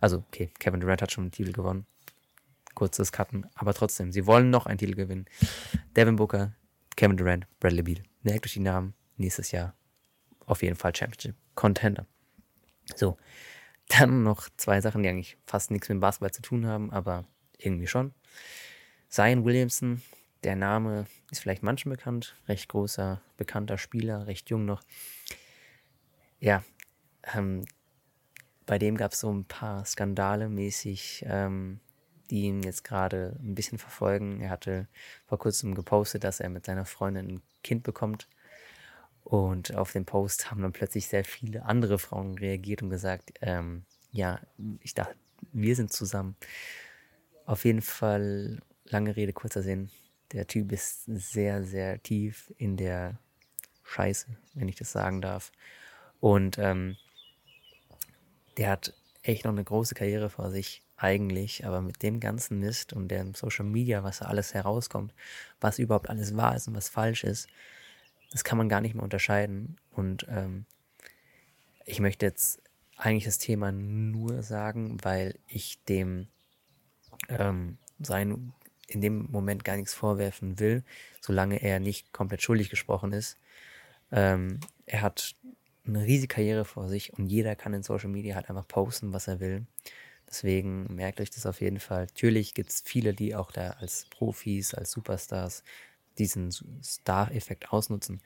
Also, 0.00 0.18
okay, 0.18 0.50
Kevin 0.58 0.80
Durant 0.80 1.00
hat 1.00 1.10
schon 1.10 1.24
einen 1.24 1.32
Titel 1.32 1.52
gewonnen. 1.52 1.86
Kurzes 2.74 3.10
Cutten, 3.10 3.46
aber 3.54 3.72
trotzdem, 3.72 4.12
sie 4.12 4.26
wollen 4.26 4.50
noch 4.50 4.66
einen 4.66 4.76
Titel 4.76 4.94
gewinnen. 4.94 5.24
Devin 5.96 6.16
Booker, 6.16 6.52
Kevin 6.94 7.16
Durant, 7.16 7.46
Bradley 7.58 7.82
Beal. 7.82 8.02
Merkt 8.22 8.44
euch 8.44 8.52
die 8.52 8.60
Namen. 8.60 8.92
Nächstes 9.16 9.50
Jahr 9.50 9.74
auf 10.44 10.62
jeden 10.62 10.76
Fall 10.76 10.94
Championship 10.94 11.36
Contender. 11.54 12.06
So, 12.96 13.16
dann 13.88 14.22
noch 14.22 14.48
zwei 14.56 14.80
Sachen, 14.80 15.02
die 15.02 15.08
eigentlich 15.08 15.38
fast 15.46 15.70
nichts 15.70 15.88
mit 15.88 16.00
Basketball 16.00 16.30
zu 16.30 16.42
tun 16.42 16.66
haben, 16.66 16.90
aber 16.92 17.24
irgendwie 17.56 17.86
schon. 17.86 18.12
Zion 19.08 19.44
Williamson, 19.44 20.02
der 20.44 20.56
Name 20.56 21.06
ist 21.30 21.40
vielleicht 21.40 21.62
manchen 21.62 21.90
bekannt, 21.90 22.36
recht 22.46 22.68
großer, 22.68 23.20
bekannter 23.36 23.78
Spieler, 23.78 24.26
recht 24.26 24.50
jung 24.50 24.64
noch. 24.64 24.82
Ja, 26.40 26.62
ähm, 27.34 27.64
bei 28.66 28.78
dem 28.78 28.96
gab 28.96 29.12
es 29.12 29.20
so 29.20 29.32
ein 29.32 29.46
paar 29.46 29.84
Skandale 29.84 30.48
mäßig, 30.48 31.24
ähm, 31.26 31.80
die 32.30 32.42
ihn 32.42 32.62
jetzt 32.62 32.84
gerade 32.84 33.36
ein 33.40 33.54
bisschen 33.54 33.78
verfolgen. 33.78 34.40
Er 34.40 34.50
hatte 34.50 34.86
vor 35.26 35.38
kurzem 35.38 35.74
gepostet, 35.74 36.24
dass 36.24 36.40
er 36.40 36.50
mit 36.50 36.66
seiner 36.66 36.84
Freundin 36.84 37.28
ein 37.28 37.42
Kind 37.64 37.82
bekommt. 37.82 38.28
Und 39.24 39.74
auf 39.74 39.92
den 39.92 40.04
Post 40.04 40.50
haben 40.50 40.62
dann 40.62 40.72
plötzlich 40.72 41.08
sehr 41.08 41.24
viele 41.24 41.64
andere 41.64 41.98
Frauen 41.98 42.38
reagiert 42.38 42.82
und 42.82 42.90
gesagt, 42.90 43.32
ähm, 43.40 43.84
ja, 44.10 44.40
ich 44.80 44.94
dachte, 44.94 45.14
wir 45.52 45.76
sind 45.76 45.92
zusammen. 45.92 46.36
Auf 47.44 47.64
jeden 47.64 47.82
Fall, 47.82 48.60
lange 48.84 49.16
Rede, 49.16 49.32
kurzer 49.32 49.62
Sinn. 49.62 49.90
Der 50.32 50.46
Typ 50.46 50.72
ist 50.72 51.04
sehr, 51.06 51.64
sehr 51.64 52.02
tief 52.02 52.52
in 52.56 52.76
der 52.76 53.18
Scheiße, 53.84 54.26
wenn 54.54 54.68
ich 54.68 54.76
das 54.76 54.92
sagen 54.92 55.20
darf. 55.20 55.52
Und 56.20 56.58
ähm, 56.58 56.96
der 58.56 58.70
hat 58.70 58.94
echt 59.22 59.44
noch 59.44 59.52
eine 59.52 59.64
große 59.64 59.94
Karriere 59.94 60.30
vor 60.30 60.50
sich, 60.50 60.82
eigentlich, 60.98 61.64
aber 61.64 61.80
mit 61.80 62.02
dem 62.02 62.18
ganzen 62.20 62.58
Mist 62.58 62.92
und 62.92 63.08
dem 63.08 63.34
Social 63.34 63.64
Media, 63.64 64.02
was 64.02 64.18
da 64.18 64.26
alles 64.26 64.52
herauskommt, 64.52 65.14
was 65.60 65.78
überhaupt 65.78 66.10
alles 66.10 66.36
wahr 66.36 66.56
ist 66.56 66.66
und 66.66 66.74
was 66.74 66.88
falsch 66.88 67.24
ist, 67.24 67.48
das 68.30 68.44
kann 68.44 68.58
man 68.58 68.68
gar 68.68 68.80
nicht 68.80 68.94
mehr 68.94 69.04
unterscheiden. 69.04 69.76
Und 69.90 70.26
ähm, 70.28 70.64
ich 71.84 72.00
möchte 72.00 72.26
jetzt 72.26 72.62
eigentlich 72.96 73.24
das 73.24 73.38
Thema 73.38 73.72
nur 73.72 74.42
sagen, 74.42 74.98
weil 75.02 75.38
ich 75.46 75.82
dem 75.84 76.28
ähm, 77.28 77.78
sein 78.00 78.52
in 78.88 79.00
dem 79.00 79.30
Moment 79.30 79.64
gar 79.64 79.76
nichts 79.76 79.94
vorwerfen 79.94 80.58
will, 80.58 80.82
solange 81.20 81.62
er 81.62 81.78
nicht 81.78 82.12
komplett 82.12 82.42
schuldig 82.42 82.70
gesprochen 82.70 83.12
ist. 83.12 83.36
Ähm, 84.10 84.60
er 84.86 85.02
hat 85.02 85.36
eine 85.86 86.04
riesige 86.04 86.34
Karriere 86.34 86.64
vor 86.64 86.88
sich 86.88 87.12
und 87.12 87.26
jeder 87.26 87.54
kann 87.54 87.74
in 87.74 87.82
Social 87.82 88.08
Media 88.08 88.34
halt 88.34 88.48
einfach 88.48 88.66
posten, 88.66 89.12
was 89.12 89.28
er 89.28 89.40
will. 89.40 89.66
Deswegen 90.26 90.94
merkt 90.94 91.20
euch 91.20 91.30
das 91.30 91.46
auf 91.46 91.60
jeden 91.60 91.80
Fall. 91.80 92.02
Natürlich 92.02 92.54
gibt 92.54 92.70
es 92.70 92.82
viele, 92.84 93.14
die 93.14 93.34
auch 93.34 93.50
da 93.50 93.70
als 93.72 94.06
Profis, 94.10 94.74
als 94.74 94.90
Superstars 94.90 95.62
diesen 96.18 96.50
Star-Effekt 96.82 97.72
ausnutzen, 97.72 98.20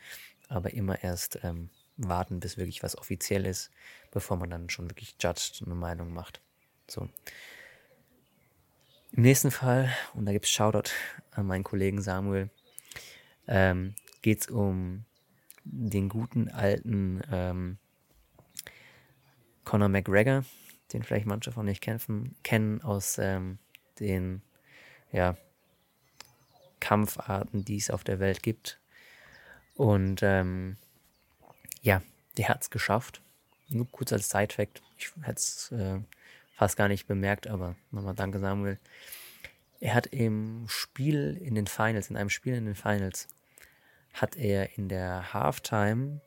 aber 0.48 0.72
immer 0.72 1.02
erst 1.02 1.38
ähm, 1.42 1.70
warten, 1.96 2.40
bis 2.40 2.56
wirklich 2.56 2.82
was 2.82 2.96
offiziell 2.96 3.46
ist, 3.46 3.70
bevor 4.10 4.36
man 4.36 4.50
dann 4.50 4.70
schon 4.70 4.90
wirklich 4.90 5.16
judged 5.20 5.62
eine 5.64 5.74
Meinung 5.74 6.12
macht. 6.12 6.40
So. 6.88 7.08
Im 9.12 9.22
nächsten 9.22 9.50
Fall, 9.50 9.90
und 10.14 10.24
da 10.24 10.32
gibt 10.32 10.46
es 10.46 10.50
Shoutout 10.50 10.90
an 11.32 11.46
meinen 11.46 11.64
Kollegen 11.64 12.00
Samuel, 12.00 12.50
ähm, 13.46 13.94
geht 14.22 14.42
es 14.42 14.46
um 14.48 15.04
den 15.64 16.08
guten 16.08 16.48
alten 16.48 17.20
ähm, 17.30 17.78
Conor 19.64 19.88
McGregor, 19.88 20.44
den 20.92 21.02
vielleicht 21.02 21.26
manche 21.26 21.52
von 21.52 21.68
euch 21.68 21.80
kennen, 21.80 22.34
kennen 22.42 22.82
aus 22.82 23.18
ähm, 23.18 23.58
den 24.00 24.42
ja, 25.12 25.36
Kampfarten, 26.82 27.64
die 27.64 27.76
es 27.76 27.90
auf 27.90 28.02
der 28.02 28.18
Welt 28.18 28.42
gibt. 28.42 28.80
Und 29.74 30.20
ähm, 30.22 30.76
ja, 31.80 32.02
der 32.36 32.48
hat 32.48 32.62
es 32.62 32.70
geschafft. 32.70 33.22
Nur 33.68 33.88
kurz 33.90 34.12
als 34.12 34.28
Side-Fact. 34.28 34.82
Ich 34.98 35.12
hätte 35.22 35.38
es 35.38 35.70
äh, 35.70 36.00
fast 36.56 36.76
gar 36.76 36.88
nicht 36.88 37.06
bemerkt, 37.06 37.46
aber 37.46 37.76
nochmal 37.92 38.14
danke 38.14 38.40
Samuel. 38.40 38.78
Er 39.80 39.94
hat 39.94 40.06
im 40.08 40.66
Spiel 40.68 41.40
in 41.40 41.54
den 41.54 41.68
Finals, 41.68 42.10
in 42.10 42.16
einem 42.16 42.30
Spiel 42.30 42.54
in 42.54 42.66
den 42.66 42.74
Finals, 42.74 43.28
hat 44.12 44.36
er 44.36 44.76
in 44.76 44.88
der 44.88 45.32
Halftime 45.32 46.20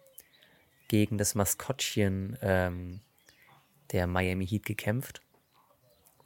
gegen 0.88 1.17
das 1.17 1.35
Maskottchen 1.35 2.38
ähm, 2.41 3.01
der 3.91 4.07
Miami 4.07 4.47
Heat 4.47 4.65
gekämpft. 4.65 5.21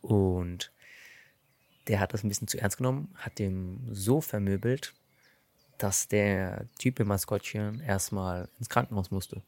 Und 0.02 0.72
der 1.90 2.00
hat 2.00 2.14
das 2.14 2.24
ein 2.24 2.30
bisschen 2.30 2.48
zu 2.48 2.60
ernst 2.60 2.78
genommen, 2.78 3.14
hat 3.16 3.40
dem 3.40 3.82
so 3.92 4.22
vermöbelt, 4.22 4.94
dass 5.80 6.08
der 6.08 6.68
Typ 6.78 7.00
im 7.00 7.08
Maskottchen 7.08 7.82
erstmal 7.82 8.48
ins 8.60 8.70
Krankenhaus 8.70 9.10
musste. 9.10 9.42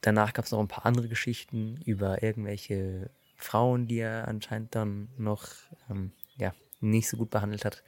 Danach 0.00 0.32
gab 0.32 0.46
es 0.46 0.50
noch 0.50 0.60
ein 0.60 0.68
paar 0.68 0.86
andere 0.86 1.08
Geschichten 1.08 1.80
über 1.84 2.22
irgendwelche 2.22 3.10
Frauen, 3.36 3.86
die 3.86 3.98
er 3.98 4.26
anscheinend 4.28 4.74
dann 4.74 5.08
noch 5.18 5.46
ähm, 5.90 6.12
ja, 6.38 6.54
nicht 6.80 7.08
so 7.08 7.18
gut 7.18 7.30
behandelt 7.30 7.66
hat. 7.66 7.82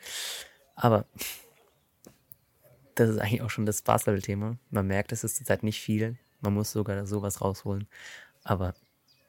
Aber 0.77 1.07
das 2.97 3.09
ist 3.09 3.19
eigentlich 3.19 3.43
auch 3.43 3.51
schon 3.51 3.67
das 3.67 3.81
Basketball-Thema. 3.81 4.59
Man 4.71 4.87
merkt, 4.87 5.11
es 5.11 5.25
ist 5.25 5.37
zurzeit 5.37 5.63
nicht 5.63 5.81
viel. 5.81 6.19
Man 6.41 6.53
muss 6.53 6.71
sogar 6.71 7.07
sowas 7.07 7.41
rausholen. 7.41 7.89
Aber 8.43 8.75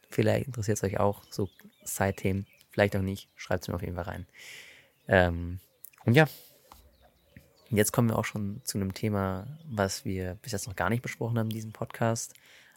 vielleicht 0.09 0.47
interessiert 0.47 0.77
es 0.77 0.83
euch 0.83 0.99
auch, 0.99 1.23
so 1.29 1.49
Side-Themen. 1.85 2.45
Vielleicht 2.75 2.97
auch 2.97 3.01
nicht. 3.01 3.29
Schreibt 3.37 3.61
es 3.63 3.69
mir 3.69 3.75
auf 3.75 3.81
jeden 3.81 3.95
Fall 3.95 4.03
rein. 4.03 4.27
Ähm, 5.07 5.61
und 6.03 6.13
ja, 6.13 6.27
jetzt 7.69 7.93
kommen 7.93 8.09
wir 8.09 8.19
auch 8.19 8.25
schon 8.25 8.59
zu 8.65 8.77
einem 8.77 8.93
Thema, 8.93 9.47
was 9.63 10.03
wir 10.03 10.35
bis 10.41 10.51
jetzt 10.51 10.67
noch 10.67 10.75
gar 10.75 10.89
nicht 10.89 11.01
besprochen 11.01 11.39
haben 11.39 11.47
in 11.47 11.55
diesem 11.55 11.71
Podcast. 11.71 12.33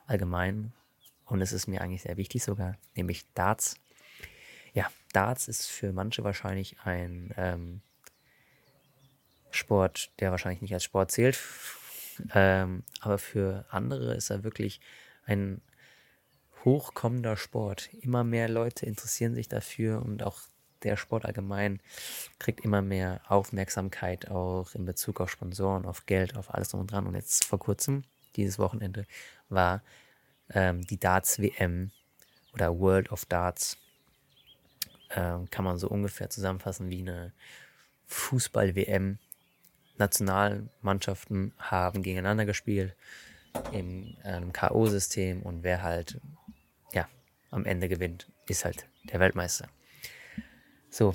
Allgemein. 0.06 0.72
Und 1.24 1.40
es 1.40 1.50
ist 1.50 1.66
mir 1.66 1.80
eigentlich 1.80 2.02
sehr 2.02 2.16
wichtig 2.16 2.44
sogar, 2.44 2.76
nämlich 2.94 3.24
Darts. 3.34 3.74
Ja, 4.72 4.86
Darts 5.12 5.48
ist 5.48 5.66
für 5.66 5.92
manche 5.92 6.22
wahrscheinlich 6.22 6.76
ein 6.84 7.34
ähm, 7.36 7.80
Sport, 9.50 10.12
der 10.20 10.30
wahrscheinlich 10.30 10.62
nicht 10.62 10.74
als 10.74 10.84
Sport 10.84 11.10
zählt. 11.10 11.40
Ähm, 12.34 12.84
aber 13.00 13.18
für 13.18 13.64
andere 13.68 14.14
ist 14.14 14.30
er 14.30 14.44
wirklich 14.44 14.80
ein 15.26 15.60
hochkommender 16.68 17.36
Sport. 17.36 17.88
Immer 18.02 18.24
mehr 18.24 18.48
Leute 18.48 18.84
interessieren 18.84 19.34
sich 19.34 19.48
dafür 19.48 20.02
und 20.02 20.22
auch 20.22 20.40
der 20.82 20.96
Sport 20.96 21.24
allgemein 21.24 21.80
kriegt 22.38 22.60
immer 22.60 22.82
mehr 22.82 23.20
Aufmerksamkeit 23.26 24.30
auch 24.30 24.74
in 24.74 24.84
Bezug 24.84 25.20
auf 25.20 25.30
Sponsoren, 25.30 25.86
auf 25.86 26.06
Geld, 26.06 26.36
auf 26.36 26.54
alles 26.54 26.68
drum 26.68 26.82
und 26.82 26.92
dran. 26.92 27.06
Und 27.06 27.14
jetzt 27.14 27.44
vor 27.44 27.58
kurzem, 27.58 28.04
dieses 28.36 28.58
Wochenende, 28.58 29.06
war 29.48 29.82
ähm, 30.50 30.86
die 30.86 31.00
Darts 31.00 31.40
WM 31.40 31.90
oder 32.52 32.78
World 32.78 33.10
of 33.10 33.24
Darts. 33.24 33.78
Ähm, 35.10 35.48
kann 35.50 35.64
man 35.64 35.78
so 35.78 35.88
ungefähr 35.88 36.28
zusammenfassen 36.28 36.90
wie 36.90 37.00
eine 37.00 37.32
Fußball-WM. 38.06 39.18
Nationalmannschaften 39.96 41.52
haben 41.58 42.02
gegeneinander 42.02 42.44
gespielt 42.44 42.94
in 43.72 44.16
einem 44.22 44.52
K.O.-System 44.52 45.42
und 45.42 45.64
wer 45.64 45.82
halt 45.82 46.20
am 47.50 47.64
Ende 47.64 47.88
gewinnt, 47.88 48.30
ist 48.46 48.64
halt 48.64 48.86
der 49.04 49.20
Weltmeister. 49.20 49.68
So, 50.90 51.14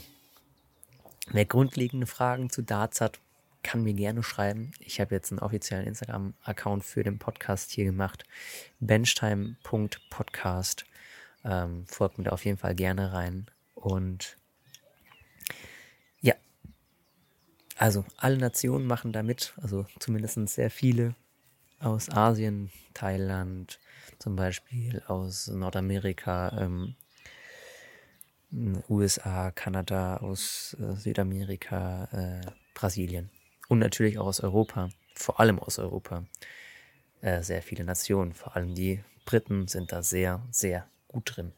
wer 1.31 1.45
grundlegende 1.45 2.07
Fragen 2.07 2.49
zu 2.49 2.61
Darts 2.61 3.01
hat, 3.01 3.19
kann 3.63 3.83
mir 3.83 3.93
gerne 3.93 4.23
schreiben. 4.23 4.71
Ich 4.79 4.99
habe 4.99 5.15
jetzt 5.15 5.31
einen 5.31 5.39
offiziellen 5.39 5.87
Instagram-Account 5.87 6.83
für 6.83 7.03
den 7.03 7.17
Podcast 7.17 7.71
hier 7.71 7.85
gemacht. 7.85 8.25
benchtime.podcast. 8.79 10.85
Ähm, 11.45 11.85
folgt 11.87 12.17
mir 12.17 12.25
da 12.25 12.31
auf 12.31 12.45
jeden 12.45 12.57
Fall 12.57 12.75
gerne 12.75 13.13
rein. 13.13 13.47
Und 13.73 14.37
ja, 16.21 16.35
also 17.77 18.05
alle 18.17 18.37
Nationen 18.37 18.85
machen 18.85 19.13
da 19.13 19.23
mit, 19.23 19.53
also 19.61 19.85
zumindest 19.99 20.47
sehr 20.49 20.69
viele. 20.69 21.15
Aus 21.83 22.09
Asien, 22.09 22.71
Thailand, 22.93 23.79
zum 24.19 24.35
Beispiel 24.35 25.01
aus 25.07 25.47
Nordamerika, 25.47 26.57
ähm, 26.59 26.95
USA, 28.89 29.51
Kanada, 29.51 30.17
aus 30.17 30.77
äh, 30.79 30.95
Südamerika, 30.95 32.05
äh, 32.11 32.51
Brasilien 32.73 33.29
und 33.67 33.79
natürlich 33.79 34.19
auch 34.19 34.27
aus 34.27 34.41
Europa, 34.41 34.89
vor 35.15 35.39
allem 35.39 35.59
aus 35.59 35.79
Europa. 35.79 36.25
Äh, 37.21 37.41
sehr 37.41 37.61
viele 37.61 37.83
Nationen, 37.83 38.33
vor 38.33 38.55
allem 38.55 38.75
die 38.75 39.03
Briten 39.25 39.67
sind 39.67 39.91
da 39.91 40.03
sehr, 40.03 40.45
sehr 40.51 40.87
gut 41.07 41.35
drin. 41.35 41.53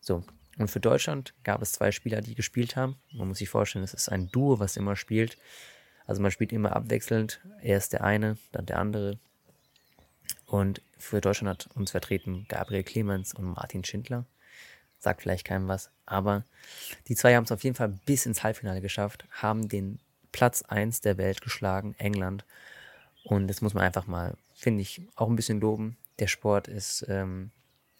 So, 0.00 0.24
und 0.58 0.70
für 0.70 0.80
Deutschland 0.80 1.34
gab 1.44 1.62
es 1.62 1.72
zwei 1.72 1.92
Spieler, 1.92 2.20
die 2.20 2.34
gespielt 2.34 2.76
haben. 2.76 2.96
Man 3.12 3.28
muss 3.28 3.38
sich 3.38 3.48
vorstellen, 3.48 3.84
es 3.84 3.94
ist 3.94 4.08
ein 4.08 4.30
Duo, 4.30 4.60
was 4.60 4.76
immer 4.76 4.96
spielt. 4.96 5.36
Also 6.06 6.22
man 6.22 6.30
spielt 6.30 6.52
immer 6.52 6.74
abwechselnd. 6.74 7.40
Er 7.62 7.76
ist 7.76 7.92
der 7.92 8.04
eine, 8.04 8.36
dann 8.52 8.66
der 8.66 8.78
andere. 8.78 9.18
Und 10.50 10.82
für 10.98 11.20
Deutschland 11.20 11.48
hat 11.48 11.76
uns 11.76 11.92
vertreten 11.92 12.44
Gabriel 12.48 12.82
Clemens 12.82 13.32
und 13.34 13.44
Martin 13.44 13.84
Schindler. 13.84 14.26
Sagt 14.98 15.22
vielleicht 15.22 15.46
keinem 15.46 15.68
was, 15.68 15.90
aber 16.06 16.44
die 17.06 17.14
zwei 17.14 17.36
haben 17.36 17.44
es 17.44 17.52
auf 17.52 17.62
jeden 17.62 17.76
Fall 17.76 18.00
bis 18.04 18.26
ins 18.26 18.42
Halbfinale 18.42 18.80
geschafft, 18.80 19.24
haben 19.30 19.68
den 19.68 20.00
Platz 20.32 20.62
1 20.62 21.02
der 21.02 21.18
Welt 21.18 21.40
geschlagen, 21.40 21.94
England. 21.98 22.44
Und 23.22 23.46
das 23.46 23.60
muss 23.60 23.74
man 23.74 23.84
einfach 23.84 24.08
mal, 24.08 24.34
finde 24.56 24.82
ich, 24.82 25.02
auch 25.14 25.28
ein 25.28 25.36
bisschen 25.36 25.60
loben. 25.60 25.96
Der 26.18 26.26
Sport 26.26 26.66
ist 26.66 27.06
ähm, 27.08 27.52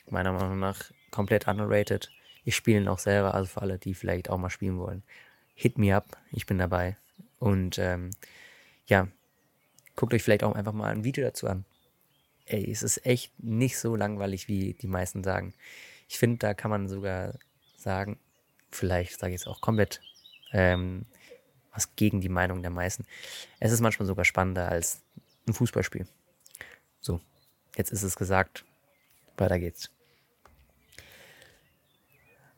meiner 0.09 0.33
Meinung 0.33 0.59
nach 0.59 0.91
komplett 1.13 1.47
underrated. 1.47 2.11
Ich 2.45 2.57
spiele 2.57 2.81
ihn 2.81 2.89
auch 2.89 2.99
selber, 2.99 3.33
also 3.33 3.47
für 3.47 3.63
alle, 3.63 3.79
die 3.79 3.95
vielleicht 3.95 4.29
auch 4.29 4.39
mal 4.39 4.51
spielen 4.51 4.79
wollen. 4.79 5.05
Hit 5.55 5.79
me 5.79 5.95
up, 5.95 6.17
ich 6.33 6.47
bin 6.47 6.59
dabei. 6.59 6.97
Und 7.39 7.79
ähm, 7.79 8.11
ja, 8.87 9.07
guckt 9.95 10.13
euch 10.15 10.25
vielleicht 10.25 10.43
auch 10.43 10.57
einfach 10.57 10.73
mal 10.73 10.91
ein 10.91 11.05
Video 11.05 11.25
dazu 11.25 11.47
an. 11.47 11.65
Ey, 12.51 12.69
es 12.69 12.83
ist 12.83 13.07
echt 13.07 13.33
nicht 13.39 13.79
so 13.79 13.95
langweilig, 13.95 14.49
wie 14.49 14.75
die 14.75 14.89
meisten 14.89 15.23
sagen. 15.23 15.55
Ich 16.09 16.19
finde, 16.19 16.39
da 16.39 16.53
kann 16.53 16.73
man 16.73 16.89
sogar 16.89 17.39
sagen, 17.77 18.19
vielleicht 18.73 19.21
sage 19.21 19.35
ich 19.35 19.43
es 19.43 19.47
auch 19.47 19.61
komplett 19.61 20.01
ähm, 20.53 21.07
was 21.73 21.95
gegen 21.95 22.21
die 22.21 22.29
Meinung 22.29 22.63
der 22.63 22.73
meisten. 22.73 23.07
Es 23.61 23.71
ist 23.71 23.81
manchmal 23.81 24.07
sogar 24.07 24.25
spannender 24.25 24.69
als 24.69 25.01
ein 25.47 25.55
Fußballspiel. 25.55 26.09
So, 27.01 27.21
jetzt 27.77 27.93
ist 27.93 28.03
es 28.03 28.17
gesagt. 28.17 28.65
Weiter 29.37 29.61
geht's. 29.61 29.89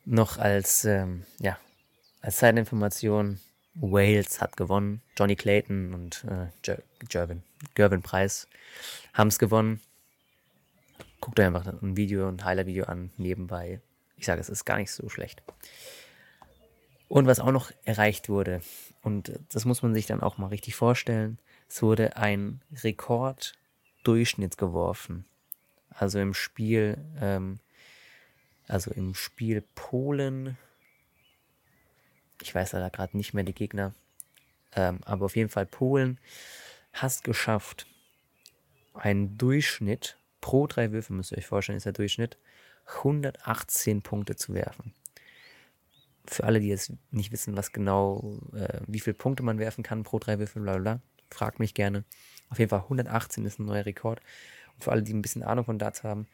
Noch 0.07 0.39
als, 0.39 0.87
ähm, 0.87 1.27
ja, 1.39 1.59
als 2.23 2.39
Zeitinformation, 2.39 3.41
Wales 3.75 4.41
hat 4.41 4.57
gewonnen. 4.57 5.03
Johnny 5.19 5.37
Clayton 5.37 5.93
und 5.93 6.25
äh, 6.25 6.47
Gervin, 6.63 6.85
Gervin 7.11 7.43
Price 8.03 8.49
haben 9.13 9.29
es 9.29 9.39
gewonnen. 9.39 9.81
Guckt 11.21 11.39
euch 11.39 11.47
einfach 11.47 11.67
ein 11.67 11.97
Video, 11.97 12.29
ein 12.29 12.45
Highlight-Video 12.45 12.85
an, 12.87 13.11
nebenbei. 13.17 13.81
Ich 14.17 14.27
sage, 14.27 14.41
es 14.41 14.49
ist 14.49 14.65
gar 14.65 14.79
nicht 14.79 14.91
so 14.91 15.09
schlecht. 15.09 15.43
Und 17.09 17.27
was 17.27 17.41
auch 17.41 17.53
noch 17.53 17.71
erreicht 17.85 18.29
wurde, 18.29 18.63
und 19.03 19.33
das 19.53 19.65
muss 19.65 19.83
man 19.83 19.95
sich 19.95 20.07
dann 20.07 20.23
auch 20.23 20.39
mal 20.39 20.49
richtig 20.49 20.75
vorstellen, 20.75 21.39
es 21.69 21.83
wurde 21.83 22.17
ein 22.17 22.63
Rekorddurchschnitt 22.83 24.57
geworfen. 24.57 25.25
Also 25.91 26.19
im 26.19 26.35
Spiel 26.35 26.99
ähm, 27.21 27.61
also 28.69 28.91
im 28.93 29.15
Spiel 29.15 29.63
Polen, 29.75 30.57
ich 32.41 32.55
weiß 32.55 32.73
leider 32.73 32.91
gerade 32.91 33.17
nicht 33.17 33.35
mehr 33.35 33.45
die 33.45 33.55
Gegner, 33.55 33.93
ähm, 34.75 35.01
aber 35.05 35.27
auf 35.27 35.37
jeden 35.37 35.51
Fall 35.51 35.67
Polen 35.67 36.19
hast 36.93 37.25
geschafft, 37.25 37.87
einen 38.95 39.39
Durchschnitt 39.39 40.19
pro 40.41 40.67
drei 40.67 40.93
Würfe, 40.93 41.13
müsst 41.13 41.33
ihr 41.33 41.39
euch 41.39 41.47
vorstellen, 41.47 41.77
ist 41.77 41.87
der 41.87 41.93
Durchschnitt, 41.93 42.37
118 42.97 44.03
Punkte 44.03 44.37
zu 44.37 44.55
werfen. 44.55 44.93
Für 46.27 46.45
alle, 46.45 46.61
die 46.61 46.69
jetzt 46.69 46.93
nicht 47.11 47.33
wissen, 47.33 47.57
was 47.57 47.73
genau, 47.73 48.39
äh, 48.55 48.81
wie 48.87 49.01
viele 49.01 49.15
Punkte 49.15 49.43
man 49.43 49.59
werfen 49.59 49.83
kann 49.83 50.03
pro 50.03 50.19
drei 50.19 50.39
Würfe, 50.39 50.61
bla 50.61 50.79
bla, 50.79 51.01
fragt 51.31 51.59
mich 51.59 51.75
gerne. 51.75 52.05
Auf 52.49 52.59
jeden 52.59 52.69
Fall 52.69 52.81
118 52.81 53.45
ist 53.45 53.59
ein 53.59 53.65
neuer 53.65 53.87
Rekord. 53.87 54.21
Und 54.75 54.85
für 54.85 54.93
alle, 54.93 55.03
die 55.03 55.15
ein 55.15 55.23
bisschen 55.23 55.43
Ahnung 55.43 55.65
von 55.65 55.79
Darts 55.79 56.05
haben, 56.05 56.27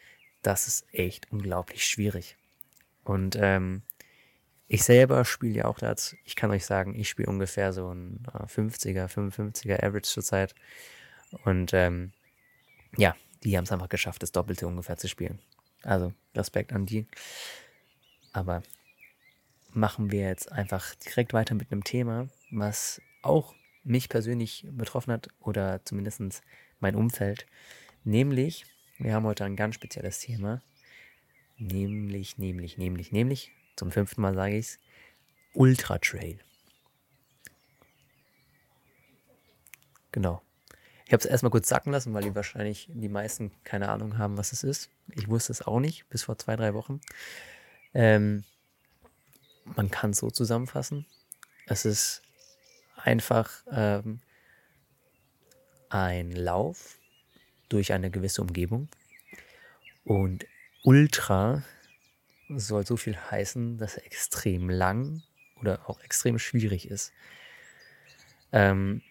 das 0.42 0.66
ist 0.66 0.86
echt 0.92 1.30
unglaublich 1.30 1.86
schwierig. 1.86 2.36
Und 3.04 3.36
ähm, 3.40 3.82
ich 4.68 4.84
selber 4.84 5.24
spiele 5.24 5.58
ja 5.58 5.64
auch 5.64 5.78
Darts. 5.78 6.16
Ich 6.24 6.36
kann 6.36 6.50
euch 6.50 6.64
sagen, 6.64 6.94
ich 6.94 7.08
spiele 7.08 7.28
ungefähr 7.28 7.72
so 7.72 7.92
ein 7.92 8.22
50er, 8.26 9.04
äh, 9.04 9.06
55er 9.06 9.82
Average 9.82 10.08
zurzeit. 10.08 10.54
Und 11.44 11.72
ähm, 11.74 12.12
ja, 12.96 13.16
die 13.42 13.56
haben 13.56 13.64
es 13.64 13.72
einfach 13.72 13.88
geschafft, 13.88 14.22
das 14.22 14.32
Doppelte 14.32 14.66
ungefähr 14.66 14.96
zu 14.96 15.08
spielen. 15.08 15.38
Also 15.82 16.12
Respekt 16.34 16.72
an 16.72 16.86
die. 16.86 17.06
Aber 18.32 18.62
machen 19.72 20.10
wir 20.10 20.26
jetzt 20.26 20.50
einfach 20.52 20.94
direkt 20.96 21.32
weiter 21.32 21.54
mit 21.54 21.72
einem 21.72 21.84
Thema, 21.84 22.28
was 22.50 23.00
auch 23.22 23.54
mich 23.84 24.08
persönlich 24.08 24.66
betroffen 24.70 25.12
hat 25.12 25.28
oder 25.40 25.84
zumindest 25.84 26.42
mein 26.80 26.94
Umfeld. 26.94 27.46
Nämlich 28.04 28.64
wir 29.00 29.14
haben 29.14 29.26
heute 29.26 29.44
ein 29.44 29.54
ganz 29.54 29.76
spezielles 29.76 30.18
Thema. 30.18 30.60
Nämlich, 31.56 32.36
nämlich, 32.36 32.78
nämlich, 32.78 33.12
nämlich, 33.12 33.52
zum 33.78 33.90
fünften 33.90 34.20
Mal 34.20 34.34
sage 34.34 34.56
ich 34.56 34.66
es, 34.66 34.78
Ultra 35.54 35.98
Trail. 35.98 36.38
Genau. 40.12 40.42
Ich 41.06 41.12
habe 41.12 41.20
es 41.20 41.26
erstmal 41.26 41.50
kurz 41.50 41.68
sacken 41.68 41.92
lassen, 41.92 42.12
weil 42.12 42.22
die 42.22 42.34
wahrscheinlich 42.34 42.88
die 42.92 43.08
meisten 43.08 43.50
keine 43.64 43.88
Ahnung 43.88 44.18
haben, 44.18 44.36
was 44.36 44.52
es 44.52 44.62
ist. 44.62 44.90
Ich 45.14 45.28
wusste 45.28 45.52
es 45.52 45.62
auch 45.62 45.80
nicht, 45.80 46.08
bis 46.10 46.24
vor 46.24 46.36
zwei, 46.38 46.54
drei 46.56 46.74
Wochen. 46.74 47.00
Ähm, 47.94 48.44
man 49.64 49.90
kann 49.90 50.10
es 50.10 50.18
so 50.18 50.30
zusammenfassen. 50.30 51.06
Es 51.66 51.84
ist 51.84 52.22
einfach 52.96 53.64
ähm, 53.70 54.20
ein 55.88 56.32
Lauf 56.32 56.98
durch 57.68 57.92
eine 57.92 58.10
gewisse 58.10 58.42
Umgebung. 58.42 58.88
Und 60.04 60.46
Ultra 60.84 61.62
soll 62.48 62.86
so 62.86 62.96
viel 62.96 63.16
heißen, 63.16 63.78
dass 63.78 63.96
er 63.96 64.06
extrem 64.06 64.70
lang 64.70 65.22
oder 65.60 65.88
auch 65.88 66.00
extrem 66.00 66.38
schwierig 66.38 66.88
ist. 66.90 67.12
Ähm, 68.52 69.02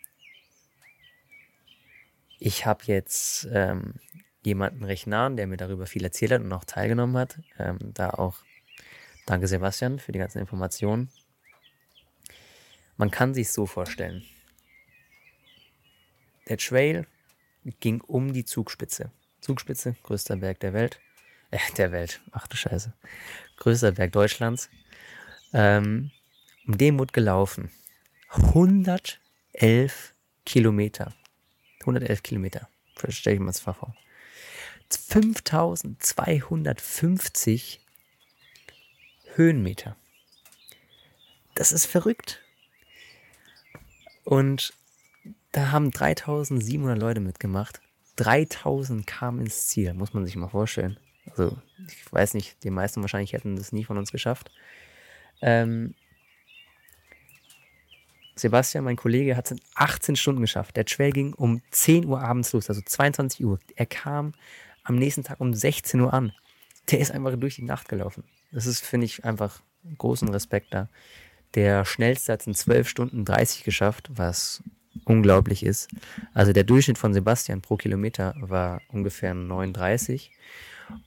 ich 2.40 2.66
habe 2.66 2.84
jetzt 2.86 3.48
ähm, 3.52 3.96
jemanden 4.44 4.84
recht 4.84 5.08
nah, 5.08 5.30
der 5.30 5.48
mir 5.48 5.58
darüber 5.58 5.86
viel 5.86 6.04
erzählt 6.04 6.32
hat 6.32 6.42
und 6.42 6.54
auch 6.54 6.64
teilgenommen 6.64 7.18
hat. 7.18 7.40
Ähm, 7.58 7.78
da 7.94 8.12
auch 8.12 8.38
danke 9.26 9.48
Sebastian 9.48 10.00
für 10.00 10.12
die 10.12 10.20
ganzen 10.20 10.40
Informationen. 10.40 11.10
Man 12.96 13.12
kann 13.12 13.34
sich 13.34 13.52
so 13.52 13.66
vorstellen. 13.66 14.24
Der 16.48 16.58
Trail 16.58 17.06
ging 17.80 18.02
um 18.02 18.34
die 18.34 18.46
Zugspitze. 18.46 19.12
Zugspitze, 19.42 19.96
größter 20.04 20.38
Berg 20.38 20.60
der 20.62 20.74
Welt. 20.74 21.00
Äh, 21.52 21.60
der 21.78 21.92
Welt. 21.92 22.22
Ach 22.32 22.48
du 22.48 22.58
Scheiße. 22.58 22.94
Größter 23.58 23.92
Berg 23.94 24.12
Deutschlands. 24.12 24.70
Ähm, 25.54 26.12
um 26.68 26.78
wurde 27.00 27.14
gelaufen. 27.14 27.72
111 28.30 30.14
Kilometer. 30.46 31.14
111 31.82 32.24
Kilometer. 32.24 32.70
Stell 33.10 33.34
ich 33.34 33.40
mir 33.40 33.48
das 33.48 33.60
vor. 33.60 33.96
5250 34.90 37.82
Höhenmeter. 39.36 39.98
Das 41.56 41.72
ist 41.72 41.86
verrückt. 41.86 42.42
Und 44.24 44.74
da 45.52 45.72
haben 45.72 45.92
3700 45.92 46.98
Leute 46.98 47.20
mitgemacht. 47.20 47.82
3000 48.18 49.08
kamen 49.08 49.42
ins 49.42 49.68
Ziel, 49.68 49.94
muss 49.94 50.14
man 50.14 50.26
sich 50.26 50.36
mal 50.36 50.50
vorstellen. 50.50 50.98
Also, 51.30 51.58
ich 51.88 52.12
weiß 52.12 52.34
nicht, 52.34 52.64
die 52.64 52.70
meisten 52.70 53.02
wahrscheinlich 53.02 53.34
hätten 53.34 53.56
das 53.56 53.72
nie 53.72 53.84
von 53.84 53.98
uns 53.98 54.12
geschafft. 54.12 54.52
Ähm, 55.42 55.94
Sebastian, 58.36 58.84
mein 58.84 58.96
Kollege, 58.96 59.36
hat 59.36 59.46
es 59.46 59.52
in 59.52 59.62
18 59.76 60.16
Stunden 60.16 60.42
geschafft. 60.42 60.76
Der 60.76 60.86
Trail 60.86 61.12
ging 61.12 61.34
um 61.34 61.62
10 61.72 62.06
Uhr 62.06 62.22
abends 62.22 62.54
los, 62.54 62.70
also 62.70 62.82
22 62.82 63.46
Uhr. 63.46 63.60
Er 63.76 63.86
kam 63.86 64.34
am 64.84 64.96
nächsten 64.96 65.24
Tag 65.24 65.42
um 65.42 65.54
16 65.54 66.00
Uhr 66.00 66.14
an. 66.14 66.34
Der 66.92 67.00
ist 67.00 67.12
einfach 67.12 67.36
durch 67.38 67.56
die 67.56 67.64
Nacht 67.64 67.90
gelaufen. 67.90 68.24
Das 68.52 68.66
ist, 68.66 68.82
finde 68.82 69.06
ich, 69.06 69.26
einfach 69.26 69.62
großen 69.98 70.30
Respekt 70.30 70.74
da. 70.74 70.90
Der 71.56 71.86
schnellste 71.86 72.34
hat 72.34 72.42
es 72.42 72.48
in 72.48 72.54
12 72.54 72.88
Stunden 72.88 73.26
30 73.26 73.64
geschafft, 73.64 74.10
was 74.14 74.64
unglaublich 75.06 75.64
ist. 75.64 75.90
Also 76.34 76.54
der 76.54 76.64
Durchschnitt 76.64 76.98
von 76.98 77.14
Sebastian 77.14 77.62
pro 77.62 77.78
Kilometer 77.78 78.36
war 78.40 78.82
ungefähr 78.90 79.34
39 79.34 80.32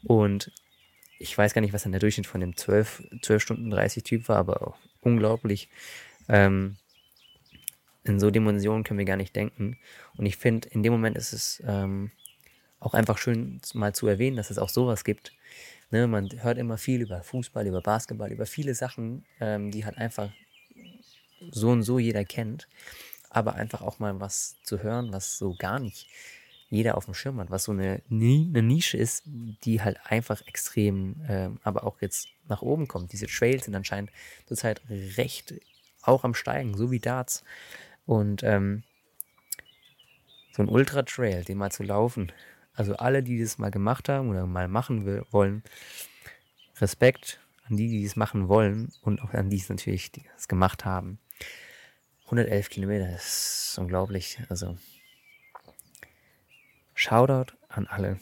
und 0.05 0.53
ich 1.19 1.37
weiß 1.37 1.53
gar 1.53 1.61
nicht, 1.61 1.75
was 1.75 1.83
dann 1.83 1.93
der 1.93 2.01
Durchschnitt 2.01 2.27
von 2.27 2.41
dem 2.41 2.57
12, 2.57 3.03
12 3.23 3.43
Stunden 3.43 3.71
30 3.71 4.03
Typ 4.03 4.29
war, 4.29 4.39
aber 4.39 4.67
auch 4.67 4.79
unglaublich. 5.03 5.69
Ähm, 6.29 6.77
in 8.05 8.19
so 8.19 8.31
Dimensionen 8.31 8.85
können 8.85 8.99
wir 8.99 9.05
gar 9.05 9.19
nicht 9.19 9.37
denken. 9.37 9.79
Und 10.17 10.25
ich 10.25 10.39
finde, 10.39 10.69
in 10.71 10.83
dem 10.83 10.93
Moment 10.93 11.19
ist 11.19 11.35
es 11.35 11.63
ähm, 11.67 12.11
auch 12.79 12.95
einfach 12.95 13.19
schön 13.19 13.61
mal 13.75 13.95
zu 13.95 14.07
erwähnen, 14.07 14.37
dass 14.37 14.51
es 14.51 14.59
auch 14.59 14.71
sowas 14.71 15.05
gibt. 15.05 15.33
Ne, 15.91 16.07
man 16.07 16.31
hört 16.43 16.57
immer 16.57 16.79
viel 16.79 17.03
über 17.03 17.23
Fußball, 17.23 17.67
über 17.67 17.83
Basketball, 17.83 18.33
über 18.33 18.47
viele 18.47 18.75
Sachen, 18.75 19.27
ähm, 19.41 19.71
die 19.71 19.85
halt 19.85 19.99
einfach 19.99 20.31
so 21.51 21.71
und 21.71 21.83
so 21.83 21.99
jeder 21.99 22.25
kennt. 22.25 22.69
Aber 23.29 23.55
einfach 23.55 23.83
auch 23.83 23.99
mal 23.99 24.19
was 24.21 24.57
zu 24.63 24.83
hören, 24.83 25.13
was 25.13 25.37
so 25.37 25.55
gar 25.55 25.79
nicht 25.79 26.09
jeder 26.71 26.97
auf 26.97 27.05
dem 27.05 27.15
Schirm 27.15 27.41
hat, 27.41 27.51
was 27.51 27.65
so 27.65 27.73
eine, 27.73 28.01
eine 28.09 28.63
Nische 28.63 28.97
ist, 28.97 29.25
die 29.27 29.83
halt 29.83 29.99
einfach 30.05 30.47
extrem, 30.47 31.21
äh, 31.29 31.51
aber 31.63 31.85
auch 31.85 32.01
jetzt 32.01 32.29
nach 32.49 32.63
oben 32.63 32.87
kommt. 32.89 33.13
Diese 33.13 33.27
Trails 33.27 33.65
sind 33.65 33.75
anscheinend 33.75 34.11
zurzeit 34.47 34.81
recht 34.89 35.55
auch 36.03 36.25
am 36.25 36.35
Steigen, 36.35 36.77
so 36.77 36.91
wie 36.91 37.01
Darts. 37.01 37.45
Und 38.07 38.43
ähm, 38.45 38.85
so 40.53 40.63
ein 40.63 40.69
Ultra-Trail, 40.69 41.45
den 41.45 41.59
mal 41.59 41.73
zu 41.73 41.83
laufen, 41.83 42.33
also 42.75 42.97
alle, 42.97 43.23
die 43.23 43.41
das 43.41 43.59
mal 43.59 43.71
gemacht 43.71 44.09
haben 44.09 44.31
oder 44.31 44.47
mal 44.47 44.69
machen 44.69 45.05
will, 45.05 45.25
wollen, 45.31 45.63
Respekt 46.81 47.41
an 47.69 47.77
die, 47.77 47.89
die 47.89 48.05
es 48.05 48.17
machen 48.17 48.49
wollen 48.49 48.93
und 49.03 49.21
auch 49.23 49.35
an 49.35 49.51
die 49.51 49.59
es 49.59 49.69
natürlich 49.69 50.13
die 50.13 50.25
es 50.37 50.49
gemacht 50.49 50.85
haben. 50.85 51.19
111 52.27 52.71
Kilometer, 52.71 53.13
ist 53.15 53.77
unglaublich. 53.79 54.39
Also 54.49 54.79
Shoutout 57.01 57.55
an 57.69 57.87
alle. 57.87 58.21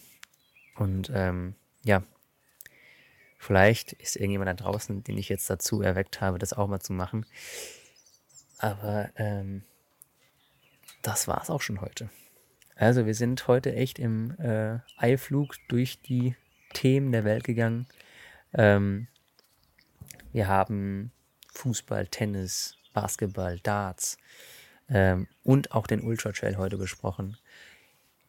Und 0.76 1.10
ähm, 1.12 1.56
ja, 1.82 2.04
vielleicht 3.36 3.92
ist 3.94 4.14
irgendjemand 4.14 4.48
da 4.50 4.54
draußen, 4.54 5.02
den 5.02 5.18
ich 5.18 5.28
jetzt 5.28 5.50
dazu 5.50 5.82
erweckt 5.82 6.20
habe, 6.20 6.38
das 6.38 6.52
auch 6.52 6.68
mal 6.68 6.78
zu 6.78 6.92
machen. 6.92 7.26
Aber 8.58 9.10
ähm, 9.16 9.64
das 11.02 11.26
war 11.26 11.42
es 11.42 11.50
auch 11.50 11.60
schon 11.60 11.80
heute. 11.80 12.08
Also 12.76 13.04
wir 13.04 13.16
sind 13.16 13.48
heute 13.48 13.74
echt 13.74 13.98
im 13.98 14.38
äh, 14.38 14.78
Eiflug 14.96 15.56
durch 15.66 16.00
die 16.00 16.36
Themen 16.72 17.10
der 17.10 17.24
Welt 17.24 17.42
gegangen. 17.42 17.88
Ähm, 18.54 19.08
wir 20.32 20.46
haben 20.46 21.10
Fußball, 21.52 22.06
Tennis, 22.06 22.76
Basketball, 22.94 23.58
Darts 23.58 24.18
ähm, 24.88 25.26
und 25.42 25.72
auch 25.72 25.88
den 25.88 26.00
Ultra 26.00 26.30
Trail 26.30 26.58
heute 26.58 26.76
besprochen. 26.76 27.36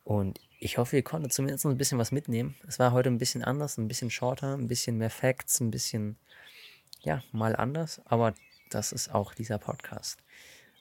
Und 0.10 0.40
ich 0.58 0.80
hoffe, 0.80 0.96
ihr 0.96 1.04
konntet 1.04 1.34
zumindest 1.34 1.68
ein 1.68 1.78
bisschen 1.78 2.00
was 2.00 2.12
mitnehmen. 2.12 2.56
Es 2.68 2.80
war 2.80 2.94
heute 2.94 3.10
ein 3.10 3.20
bisschen 3.20 3.44
anders, 3.44 3.78
ein 3.78 3.88
bisschen 3.88 4.10
shorter, 4.10 4.56
ein 4.56 4.68
bisschen 4.68 4.98
mehr 4.98 5.12
Facts, 5.12 5.60
ein 5.60 5.70
bisschen, 5.70 6.18
ja, 7.02 7.22
mal 7.32 7.56
anders. 7.56 8.02
Aber 8.06 8.34
das 8.72 8.92
ist 8.92 9.14
auch 9.14 9.36
dieser 9.36 9.60
Podcast. 9.60 10.18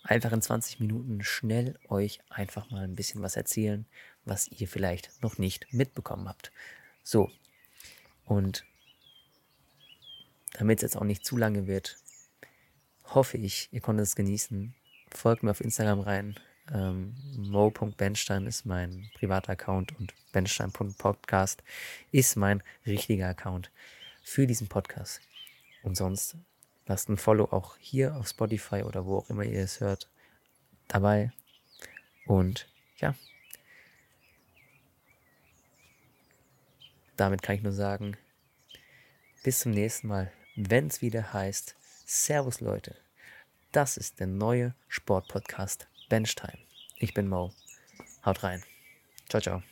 Einfach 0.02 0.32
in 0.32 0.40
20 0.40 0.80
Minuten 0.80 1.22
schnell 1.22 1.78
euch 1.90 2.20
einfach 2.30 2.70
mal 2.70 2.84
ein 2.84 2.94
bisschen 2.94 3.20
was 3.20 3.36
erzählen, 3.36 3.84
was 4.24 4.48
ihr 4.48 4.66
vielleicht 4.66 5.22
noch 5.22 5.36
nicht 5.36 5.74
mitbekommen 5.74 6.26
habt. 6.26 6.50
So. 7.02 7.30
Und 8.24 8.64
damit 10.54 10.78
es 10.78 10.84
jetzt 10.84 10.96
auch 10.96 11.04
nicht 11.04 11.26
zu 11.26 11.36
lange 11.36 11.66
wird, 11.66 11.98
hoffe 13.04 13.36
ich, 13.36 13.68
ihr 13.72 13.82
konntet 13.82 14.06
es 14.06 14.16
genießen. 14.16 14.74
Folgt 15.10 15.42
mir 15.42 15.50
auf 15.50 15.60
Instagram 15.60 16.00
rein, 16.00 16.40
ähm, 16.72 17.14
mo.benstein 17.36 18.46
ist 18.46 18.66
mein 18.66 19.10
privater 19.14 19.52
Account 19.52 19.98
und 19.98 20.14
benstein.podcast 20.32 21.62
ist 22.12 22.36
mein 22.36 22.62
richtiger 22.86 23.28
Account 23.28 23.70
für 24.22 24.46
diesen 24.46 24.68
Podcast. 24.68 25.20
Und 25.82 25.96
sonst 25.96 26.36
lasst 26.86 27.08
ein 27.08 27.16
Follow 27.16 27.44
auch 27.44 27.76
hier 27.78 28.16
auf 28.16 28.28
Spotify 28.28 28.82
oder 28.82 29.06
wo 29.06 29.18
auch 29.18 29.30
immer 29.30 29.44
ihr 29.44 29.62
es 29.62 29.80
hört 29.80 30.08
dabei. 30.88 31.32
Und 32.26 32.68
ja, 32.98 33.14
damit 37.16 37.42
kann 37.42 37.56
ich 37.56 37.62
nur 37.62 37.72
sagen, 37.72 38.16
bis 39.42 39.60
zum 39.60 39.72
nächsten 39.72 40.08
Mal, 40.08 40.32
wenn 40.56 40.88
es 40.88 41.00
wieder 41.00 41.32
heißt, 41.32 41.76
Servus 42.04 42.60
Leute, 42.60 42.96
das 43.72 43.96
ist 43.96 44.18
der 44.18 44.26
neue 44.26 44.74
Sportpodcast 44.88 45.88
Benchtime. 46.08 46.58
Ich 46.96 47.14
bin 47.14 47.28
Mo. 47.28 47.52
Haut 48.24 48.42
rein. 48.42 48.62
Ciao, 49.28 49.40
ciao. 49.40 49.62